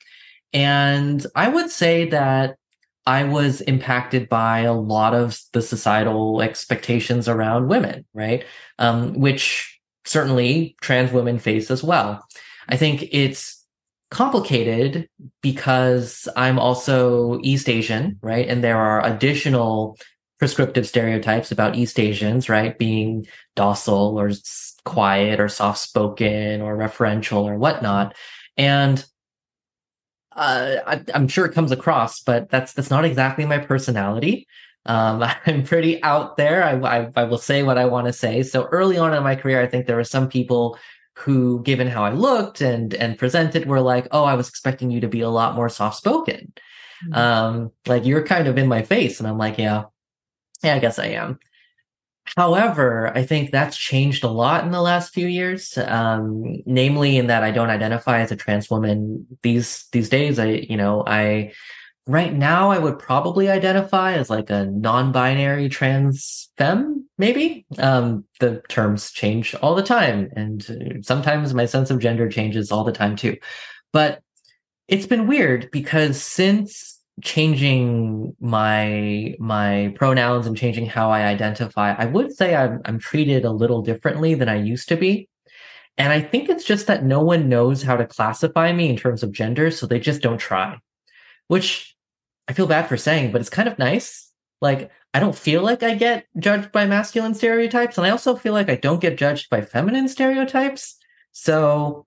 [0.54, 2.58] And I would say that
[3.06, 8.44] I was impacted by a lot of the societal expectations around women, right?
[8.80, 12.26] Um, which certainly trans women face as well.
[12.68, 13.64] I think it's
[14.10, 15.10] complicated
[15.42, 18.48] because I'm also East Asian, right?
[18.48, 19.98] And there are additional
[20.40, 22.78] prescriptive stereotypes about East Asians, right?
[22.78, 23.26] Being
[23.56, 24.32] docile or
[24.84, 28.16] quiet or soft spoken or referential or whatnot.
[28.58, 29.04] And
[30.36, 34.48] uh, I, am sure it comes across, but that's that's not exactly my personality.
[34.86, 36.64] Um, I'm pretty out there.
[36.64, 38.44] I, I, I will say what I want to say.
[38.44, 40.78] So early on in my career, I think there were some people
[41.18, 45.00] who, given how I looked and and presented, were like, "Oh, I was expecting you
[45.02, 46.54] to be a lot more soft spoken."
[47.08, 47.14] Mm-hmm.
[47.14, 49.86] Um, like you're kind of in my face, and I'm like, "Yeah,
[50.64, 51.40] yeah, I guess I am."
[52.36, 55.78] However, I think that's changed a lot in the last few years.
[55.78, 60.40] Um, namely, in that I don't identify as a trans woman these these days.
[60.40, 61.54] I, you know, I
[62.08, 67.08] right now I would probably identify as like a non-binary trans femme.
[67.18, 72.72] Maybe um, the terms change all the time, and sometimes my sense of gender changes
[72.72, 73.38] all the time too.
[73.94, 74.22] But
[74.88, 82.06] it's been weird because since changing my my pronouns and changing how I identify, I
[82.06, 85.30] would say I'm I'm treated a little differently than I used to be.
[85.98, 89.24] And I think it's just that no one knows how to classify me in terms
[89.24, 90.78] of gender, so they just don't try.
[91.48, 91.96] Which
[92.48, 94.32] I feel bad for saying, but it's kind of nice.
[94.62, 98.54] Like I don't feel like I get judged by masculine stereotypes, and I also feel
[98.54, 100.98] like I don't get judged by feminine stereotypes.
[101.32, 102.06] So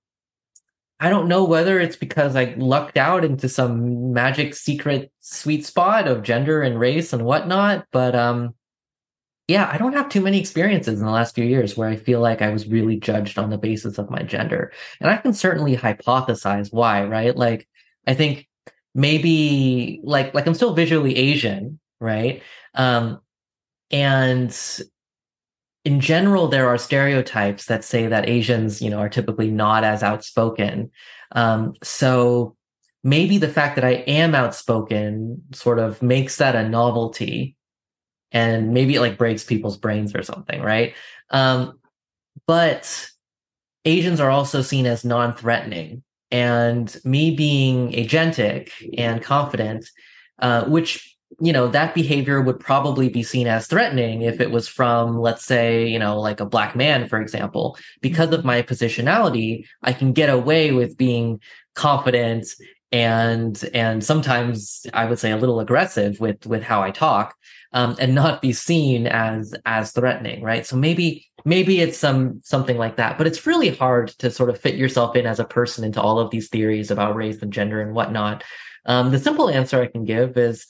[1.00, 6.08] I don't know whether it's because I lucked out into some magic secret sweet spot
[6.08, 8.54] of gender and race and whatnot, but um
[9.46, 12.20] yeah, I don't have too many experiences in the last few years where I feel
[12.20, 14.72] like I was really judged on the basis of my gender.
[15.00, 17.34] And I can certainly hypothesize why, right?
[17.34, 17.66] Like
[18.06, 18.46] I think
[18.94, 22.42] maybe like like I'm still visually Asian, right?
[22.74, 23.20] Um
[23.90, 24.52] and
[25.88, 30.02] in general, there are stereotypes that say that Asians, you know, are typically not as
[30.02, 30.90] outspoken.
[31.32, 32.54] Um, so
[33.02, 37.56] maybe the fact that I am outspoken sort of makes that a novelty,
[38.32, 40.92] and maybe it like breaks people's brains or something, right?
[41.30, 41.80] Um,
[42.46, 43.08] but
[43.86, 49.88] Asians are also seen as non-threatening, and me being agentic and confident,
[50.38, 54.66] uh, which you know that behavior would probably be seen as threatening if it was
[54.66, 57.76] from let's say you know like a black man for example.
[58.00, 61.40] Because of my positionality i can get away with being
[61.74, 62.46] confident
[62.90, 67.36] and and sometimes i would say a little aggressive with with how i talk
[67.72, 70.66] um, and not be seen as as threatening right?
[70.66, 73.18] So maybe maybe it's some something like that.
[73.18, 76.18] But it's really hard to sort of fit yourself in as a person into all
[76.18, 78.44] of these theories about race and gender and whatnot.
[78.86, 80.66] Um, the simple answer i can give is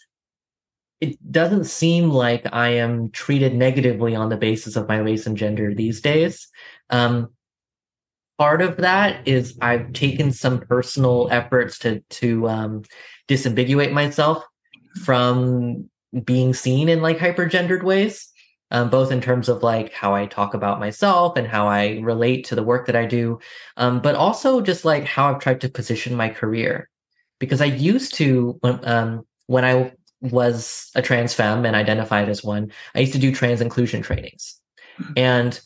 [1.01, 5.36] it doesn't seem like I am treated negatively on the basis of my race and
[5.36, 6.49] gender these days.
[6.90, 7.30] Um,
[8.36, 12.82] part of that is I've taken some personal efforts to to um,
[13.28, 14.44] disambiguate myself
[15.05, 15.88] from
[16.24, 18.28] being seen in like hypergendered ways,
[18.72, 22.44] um, both in terms of like how I talk about myself and how I relate
[22.46, 23.38] to the work that I do,
[23.76, 26.88] um, but also just like how I've tried to position my career.
[27.38, 32.43] Because I used to when um, when I was a trans femme and identified as
[32.43, 34.61] one, I used to do trans inclusion trainings.
[35.16, 35.61] And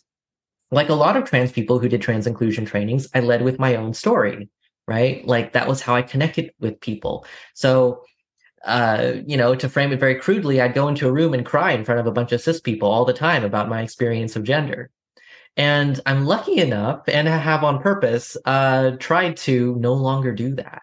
[0.71, 3.77] like a lot of trans people who did trans inclusion trainings, I led with my
[3.77, 4.49] own story,
[4.87, 5.27] right?
[5.27, 7.27] Like that was how I connected with people.
[7.55, 8.03] So,
[8.65, 11.73] uh, you know, to frame it very crudely, I'd go into a room and cry
[11.73, 14.45] in front of a bunch of cis people all the time about my experience of
[14.45, 14.91] gender.
[15.57, 20.55] And I'm lucky enough and I have on purpose uh tried to no longer do
[20.55, 20.83] that.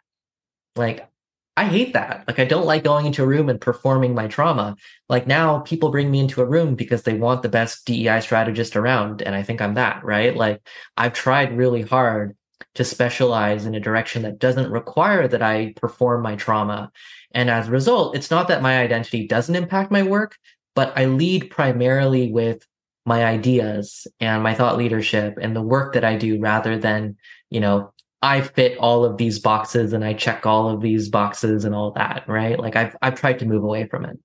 [0.75, 1.09] Like
[1.57, 2.23] I hate that.
[2.25, 4.75] Like I don't like going into a room and performing my trauma.
[5.09, 8.77] Like now people bring me into a room because they want the best DEI strategist
[8.77, 10.35] around and I think I'm that, right?
[10.35, 10.61] Like
[10.95, 12.37] I've tried really hard
[12.75, 16.91] to specialize in a direction that doesn't require that I perform my trauma.
[17.31, 20.37] And as a result, it's not that my identity doesn't impact my work,
[20.75, 22.65] but I lead primarily with
[23.05, 27.17] my ideas and my thought leadership and the work that I do rather than,
[27.49, 27.91] you know,
[28.21, 31.91] I fit all of these boxes and I check all of these boxes and all
[31.91, 32.59] that, right?
[32.59, 34.19] Like I've I've tried to move away from it.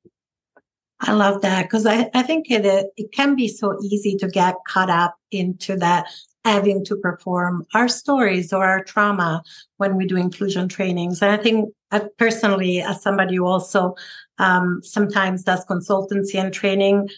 [1.01, 2.65] I love that because I, I think it
[2.97, 6.07] it can be so easy to get caught up into that
[6.45, 9.43] having to perform our stories or our trauma
[9.79, 11.23] when we do inclusion trainings.
[11.23, 13.95] And I think I uh, personally, as somebody who also
[14.39, 17.09] um, sometimes does consultancy and training,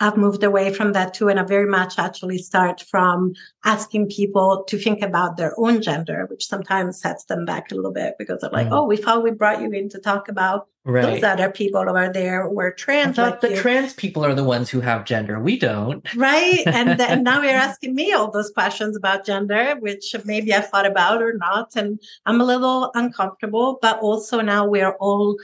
[0.00, 1.28] I've moved away from that too.
[1.28, 3.34] And I very much actually start from
[3.64, 7.92] asking people to think about their own gender, which sometimes sets them back a little
[7.92, 8.72] bit because they're like, mm.
[8.72, 11.02] oh, we thought we brought you in to talk about right.
[11.02, 13.18] those other people over there who are trans.
[13.18, 13.60] I thought like the you.
[13.60, 15.40] trans people are the ones who have gender.
[15.40, 16.06] We don't.
[16.14, 16.62] Right.
[16.66, 20.86] And then now you're asking me all those questions about gender, which maybe I thought
[20.86, 21.74] about or not.
[21.74, 25.36] And I'm a little uncomfortable, but also now we're all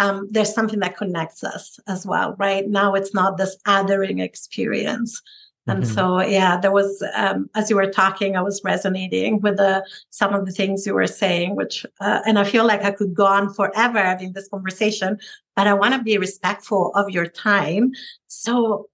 [0.00, 2.66] um, there's something that connects us as well, right?
[2.66, 5.20] Now it's not this othering experience.
[5.66, 5.92] And mm-hmm.
[5.92, 10.32] so, yeah, there was, um, as you were talking, I was resonating with the, some
[10.32, 13.26] of the things you were saying, which, uh, and I feel like I could go
[13.26, 15.18] on forever having this conversation,
[15.54, 17.92] but I want to be respectful of your time.
[18.26, 18.88] So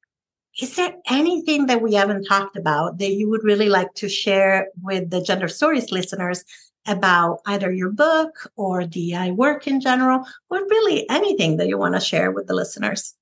[0.61, 4.69] is there anything that we haven't talked about that you would really like to share
[4.83, 6.45] with the gender stories listeners
[6.87, 11.95] about either your book or DI work in general, or really anything that you want
[11.95, 13.15] to share with the listeners.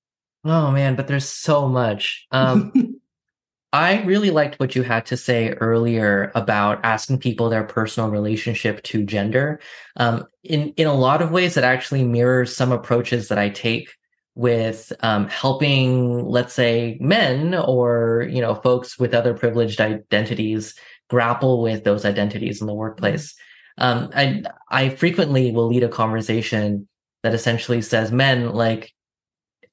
[0.44, 2.26] Oh man, but there's so much.
[2.30, 2.72] Um,
[3.72, 8.82] I really liked what you had to say earlier about asking people their personal relationship
[8.84, 9.58] to gender.
[9.96, 13.92] Um, in in a lot of ways, it actually mirrors some approaches that I take
[14.34, 20.74] with um, helping, let's say, men or you know folks with other privileged identities
[21.08, 23.34] grapple with those identities in the workplace.
[23.78, 26.88] Um, I I frequently will lead a conversation
[27.22, 28.92] that essentially says, "Men, like,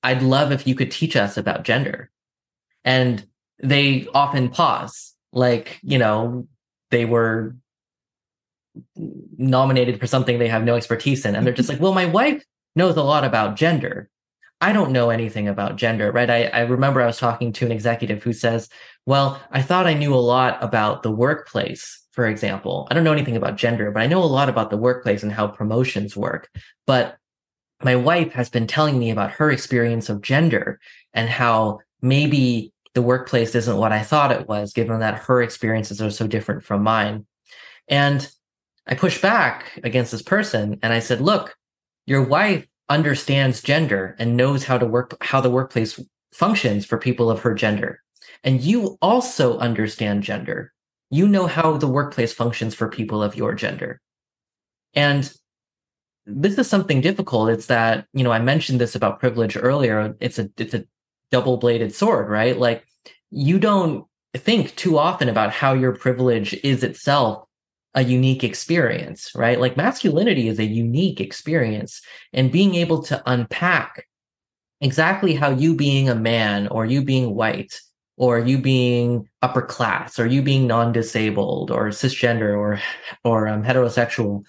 [0.04, 2.12] I'd love if you could teach us about gender,"
[2.84, 3.26] and
[3.64, 6.48] they often pause, like you know,
[6.92, 7.56] they were
[9.38, 12.44] nominated for something they have no expertise in, and they're just like, "Well, my wife
[12.76, 14.10] knows a lot about gender."
[14.62, 16.30] I don't know anything about gender, right?
[16.30, 18.70] I, I remember I was talking to an executive who says,
[19.06, 22.88] Well, I thought I knew a lot about the workplace for example.
[22.90, 25.32] I don't know anything about gender, but I know a lot about the workplace and
[25.32, 26.50] how promotions work.
[26.86, 27.18] But
[27.84, 30.80] my wife has been telling me about her experience of gender
[31.14, 36.02] and how maybe the workplace isn't what I thought it was, given that her experiences
[36.02, 37.26] are so different from mine.
[37.88, 38.30] And
[38.86, 41.56] I pushed back against this person and I said, look,
[42.06, 46.00] your wife understands gender and knows how to work, how the workplace
[46.32, 48.02] functions for people of her gender.
[48.44, 50.74] And you also understand gender
[51.12, 54.02] you know how the workplace functions for people of your gender.
[54.96, 55.32] And
[56.26, 57.50] this is something difficult.
[57.50, 60.16] It's that, you know, I mentioned this about privilege earlier.
[60.22, 60.86] It's a it's a
[61.30, 62.58] double-bladed sword, right?
[62.58, 62.86] Like
[63.30, 67.46] you don't think too often about how your privilege is itself
[67.94, 69.60] a unique experience, right?
[69.60, 72.02] Like masculinity is a unique experience
[72.34, 74.08] and being able to unpack
[74.80, 77.80] exactly how you being a man or you being white
[78.18, 82.80] or you being upper class or you being non-disabled or cisgender or
[83.24, 84.44] or um, heterosexual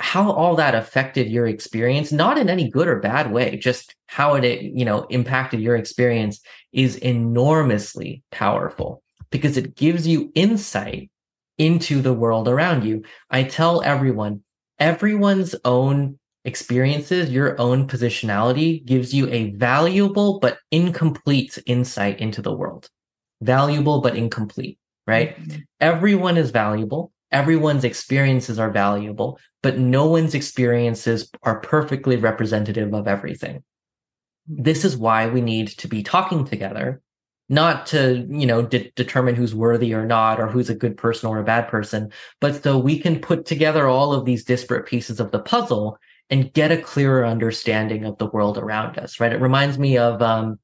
[0.00, 4.34] how all that affected your experience not in any good or bad way just how
[4.34, 6.40] it you know impacted your experience
[6.72, 11.10] is enormously powerful because it gives you insight
[11.58, 14.42] into the world around you i tell everyone
[14.78, 22.52] everyone's own experiences, your own positionality gives you a valuable but incomplete insight into the
[22.52, 22.88] world.
[23.40, 25.40] Valuable but incomplete, right?
[25.40, 25.58] Mm-hmm.
[25.80, 27.12] Everyone is valuable.
[27.30, 33.62] Everyone's experiences are valuable, but no one's experiences are perfectly representative of everything.
[34.46, 37.02] This is why we need to be talking together
[37.48, 41.28] not to you know de- determine who's worthy or not or who's a good person
[41.28, 45.20] or a bad person but so we can put together all of these disparate pieces
[45.20, 45.98] of the puzzle
[46.30, 49.32] and get a clearer understanding of the world around us right?
[49.32, 50.58] It reminds me of um,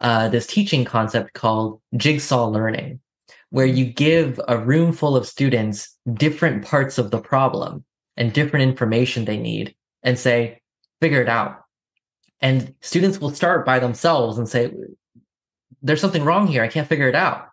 [0.00, 3.00] uh, this teaching concept called jigsaw learning
[3.50, 7.84] where you give a room full of students different parts of the problem
[8.16, 10.60] and different information they need and say
[11.00, 11.60] figure it out.
[12.40, 14.72] And students will start by themselves and say
[15.82, 16.62] there's something wrong here.
[16.62, 17.48] I can't figure it out.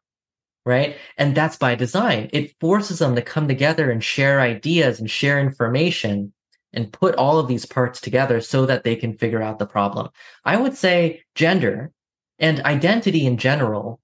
[0.65, 0.97] Right.
[1.17, 2.29] And that's by design.
[2.33, 6.33] It forces them to come together and share ideas and share information
[6.73, 10.09] and put all of these parts together so that they can figure out the problem.
[10.43, 11.91] I would say gender
[12.39, 13.99] and identity in general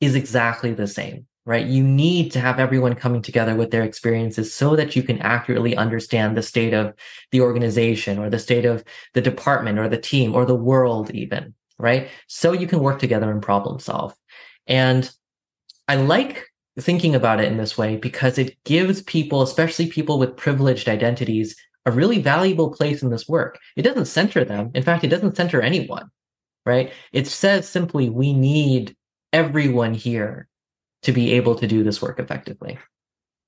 [0.00, 1.66] is exactly the same, right?
[1.66, 5.76] You need to have everyone coming together with their experiences so that you can accurately
[5.76, 6.94] understand the state of
[7.30, 8.82] the organization or the state of
[9.14, 12.08] the department or the team or the world even right?
[12.26, 14.14] So you can work together and problem solve.
[14.66, 15.10] And
[15.88, 16.46] I like
[16.78, 21.56] thinking about it in this way because it gives people, especially people with privileged identities,
[21.86, 23.58] a really valuable place in this work.
[23.76, 24.70] It doesn't center them.
[24.74, 26.10] In fact, it doesn't center anyone,
[26.64, 26.92] right?
[27.12, 28.96] It says simply, we need
[29.32, 30.48] everyone here
[31.02, 32.78] to be able to do this work effectively.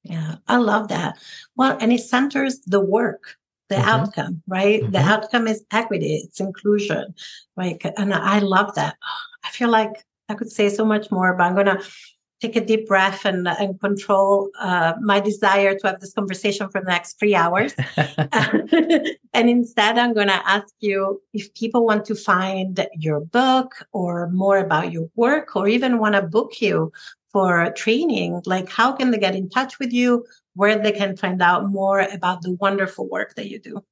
[0.04, 1.18] Yeah, I love that.
[1.56, 3.36] Well, and it centers the work
[3.68, 3.88] the mm-hmm.
[3.88, 4.82] outcome, right?
[4.82, 4.92] Mm-hmm.
[4.92, 7.14] The outcome is equity, it's inclusion,
[7.56, 7.80] right?
[7.96, 8.96] And I love that.
[9.44, 11.82] I feel like I could say so much more, but I'm going to
[12.40, 16.80] take a deep breath and, and control uh, my desire to have this conversation for
[16.80, 17.74] the next three hours.
[17.96, 24.28] and instead, I'm going to ask you if people want to find your book or
[24.30, 26.92] more about your work or even want to book you
[27.32, 30.24] for training, like how can they get in touch with you?
[30.58, 33.84] Where they can find out more about the wonderful work that you do.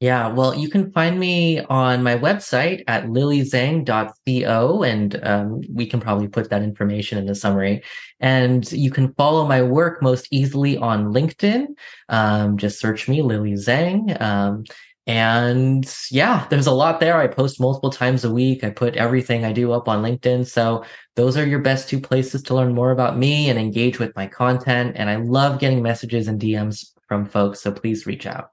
[0.00, 6.00] Yeah, well, you can find me on my website at lilyzheng.co, and um, we can
[6.00, 7.82] probably put that information in the summary.
[8.18, 11.66] And you can follow my work most easily on LinkedIn.
[12.08, 14.20] Um, just search me, Lily Zheng.
[14.20, 14.64] Um,
[15.06, 17.18] and yeah, there's a lot there.
[17.18, 18.64] I post multiple times a week.
[18.64, 20.46] I put everything I do up on LinkedIn.
[20.46, 20.84] So
[21.20, 24.26] those are your best two places to learn more about me and engage with my
[24.26, 24.96] content.
[24.96, 27.60] And I love getting messages and DMs from folks.
[27.60, 28.52] So please reach out.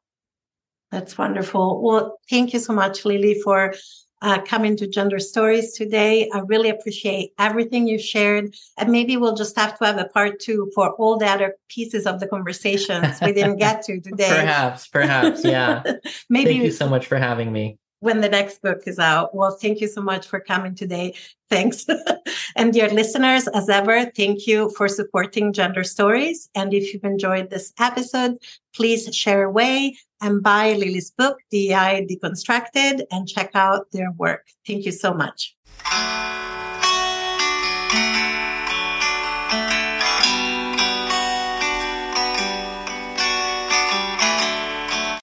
[0.91, 1.81] That's wonderful.
[1.81, 3.73] Well, thank you so much, Lily, for
[4.21, 6.29] uh, coming to Gender Stories today.
[6.33, 8.53] I really appreciate everything you shared.
[8.77, 12.05] And maybe we'll just have to have a part two for all the other pieces
[12.05, 14.27] of the conversations we didn't get to today.
[14.27, 15.83] perhaps, perhaps, yeah.
[16.29, 17.77] maybe Thank you so much for having me.
[17.99, 19.35] When the next book is out.
[19.35, 21.15] Well, thank you so much for coming today.
[21.49, 21.85] Thanks.
[22.55, 26.49] and dear listeners, as ever, thank you for supporting Gender Stories.
[26.53, 28.37] And if you've enjoyed this episode,
[28.75, 34.47] please share away and buy Lily's book, DEI Deconstructed, and check out their work.
[34.65, 35.55] Thank you so much.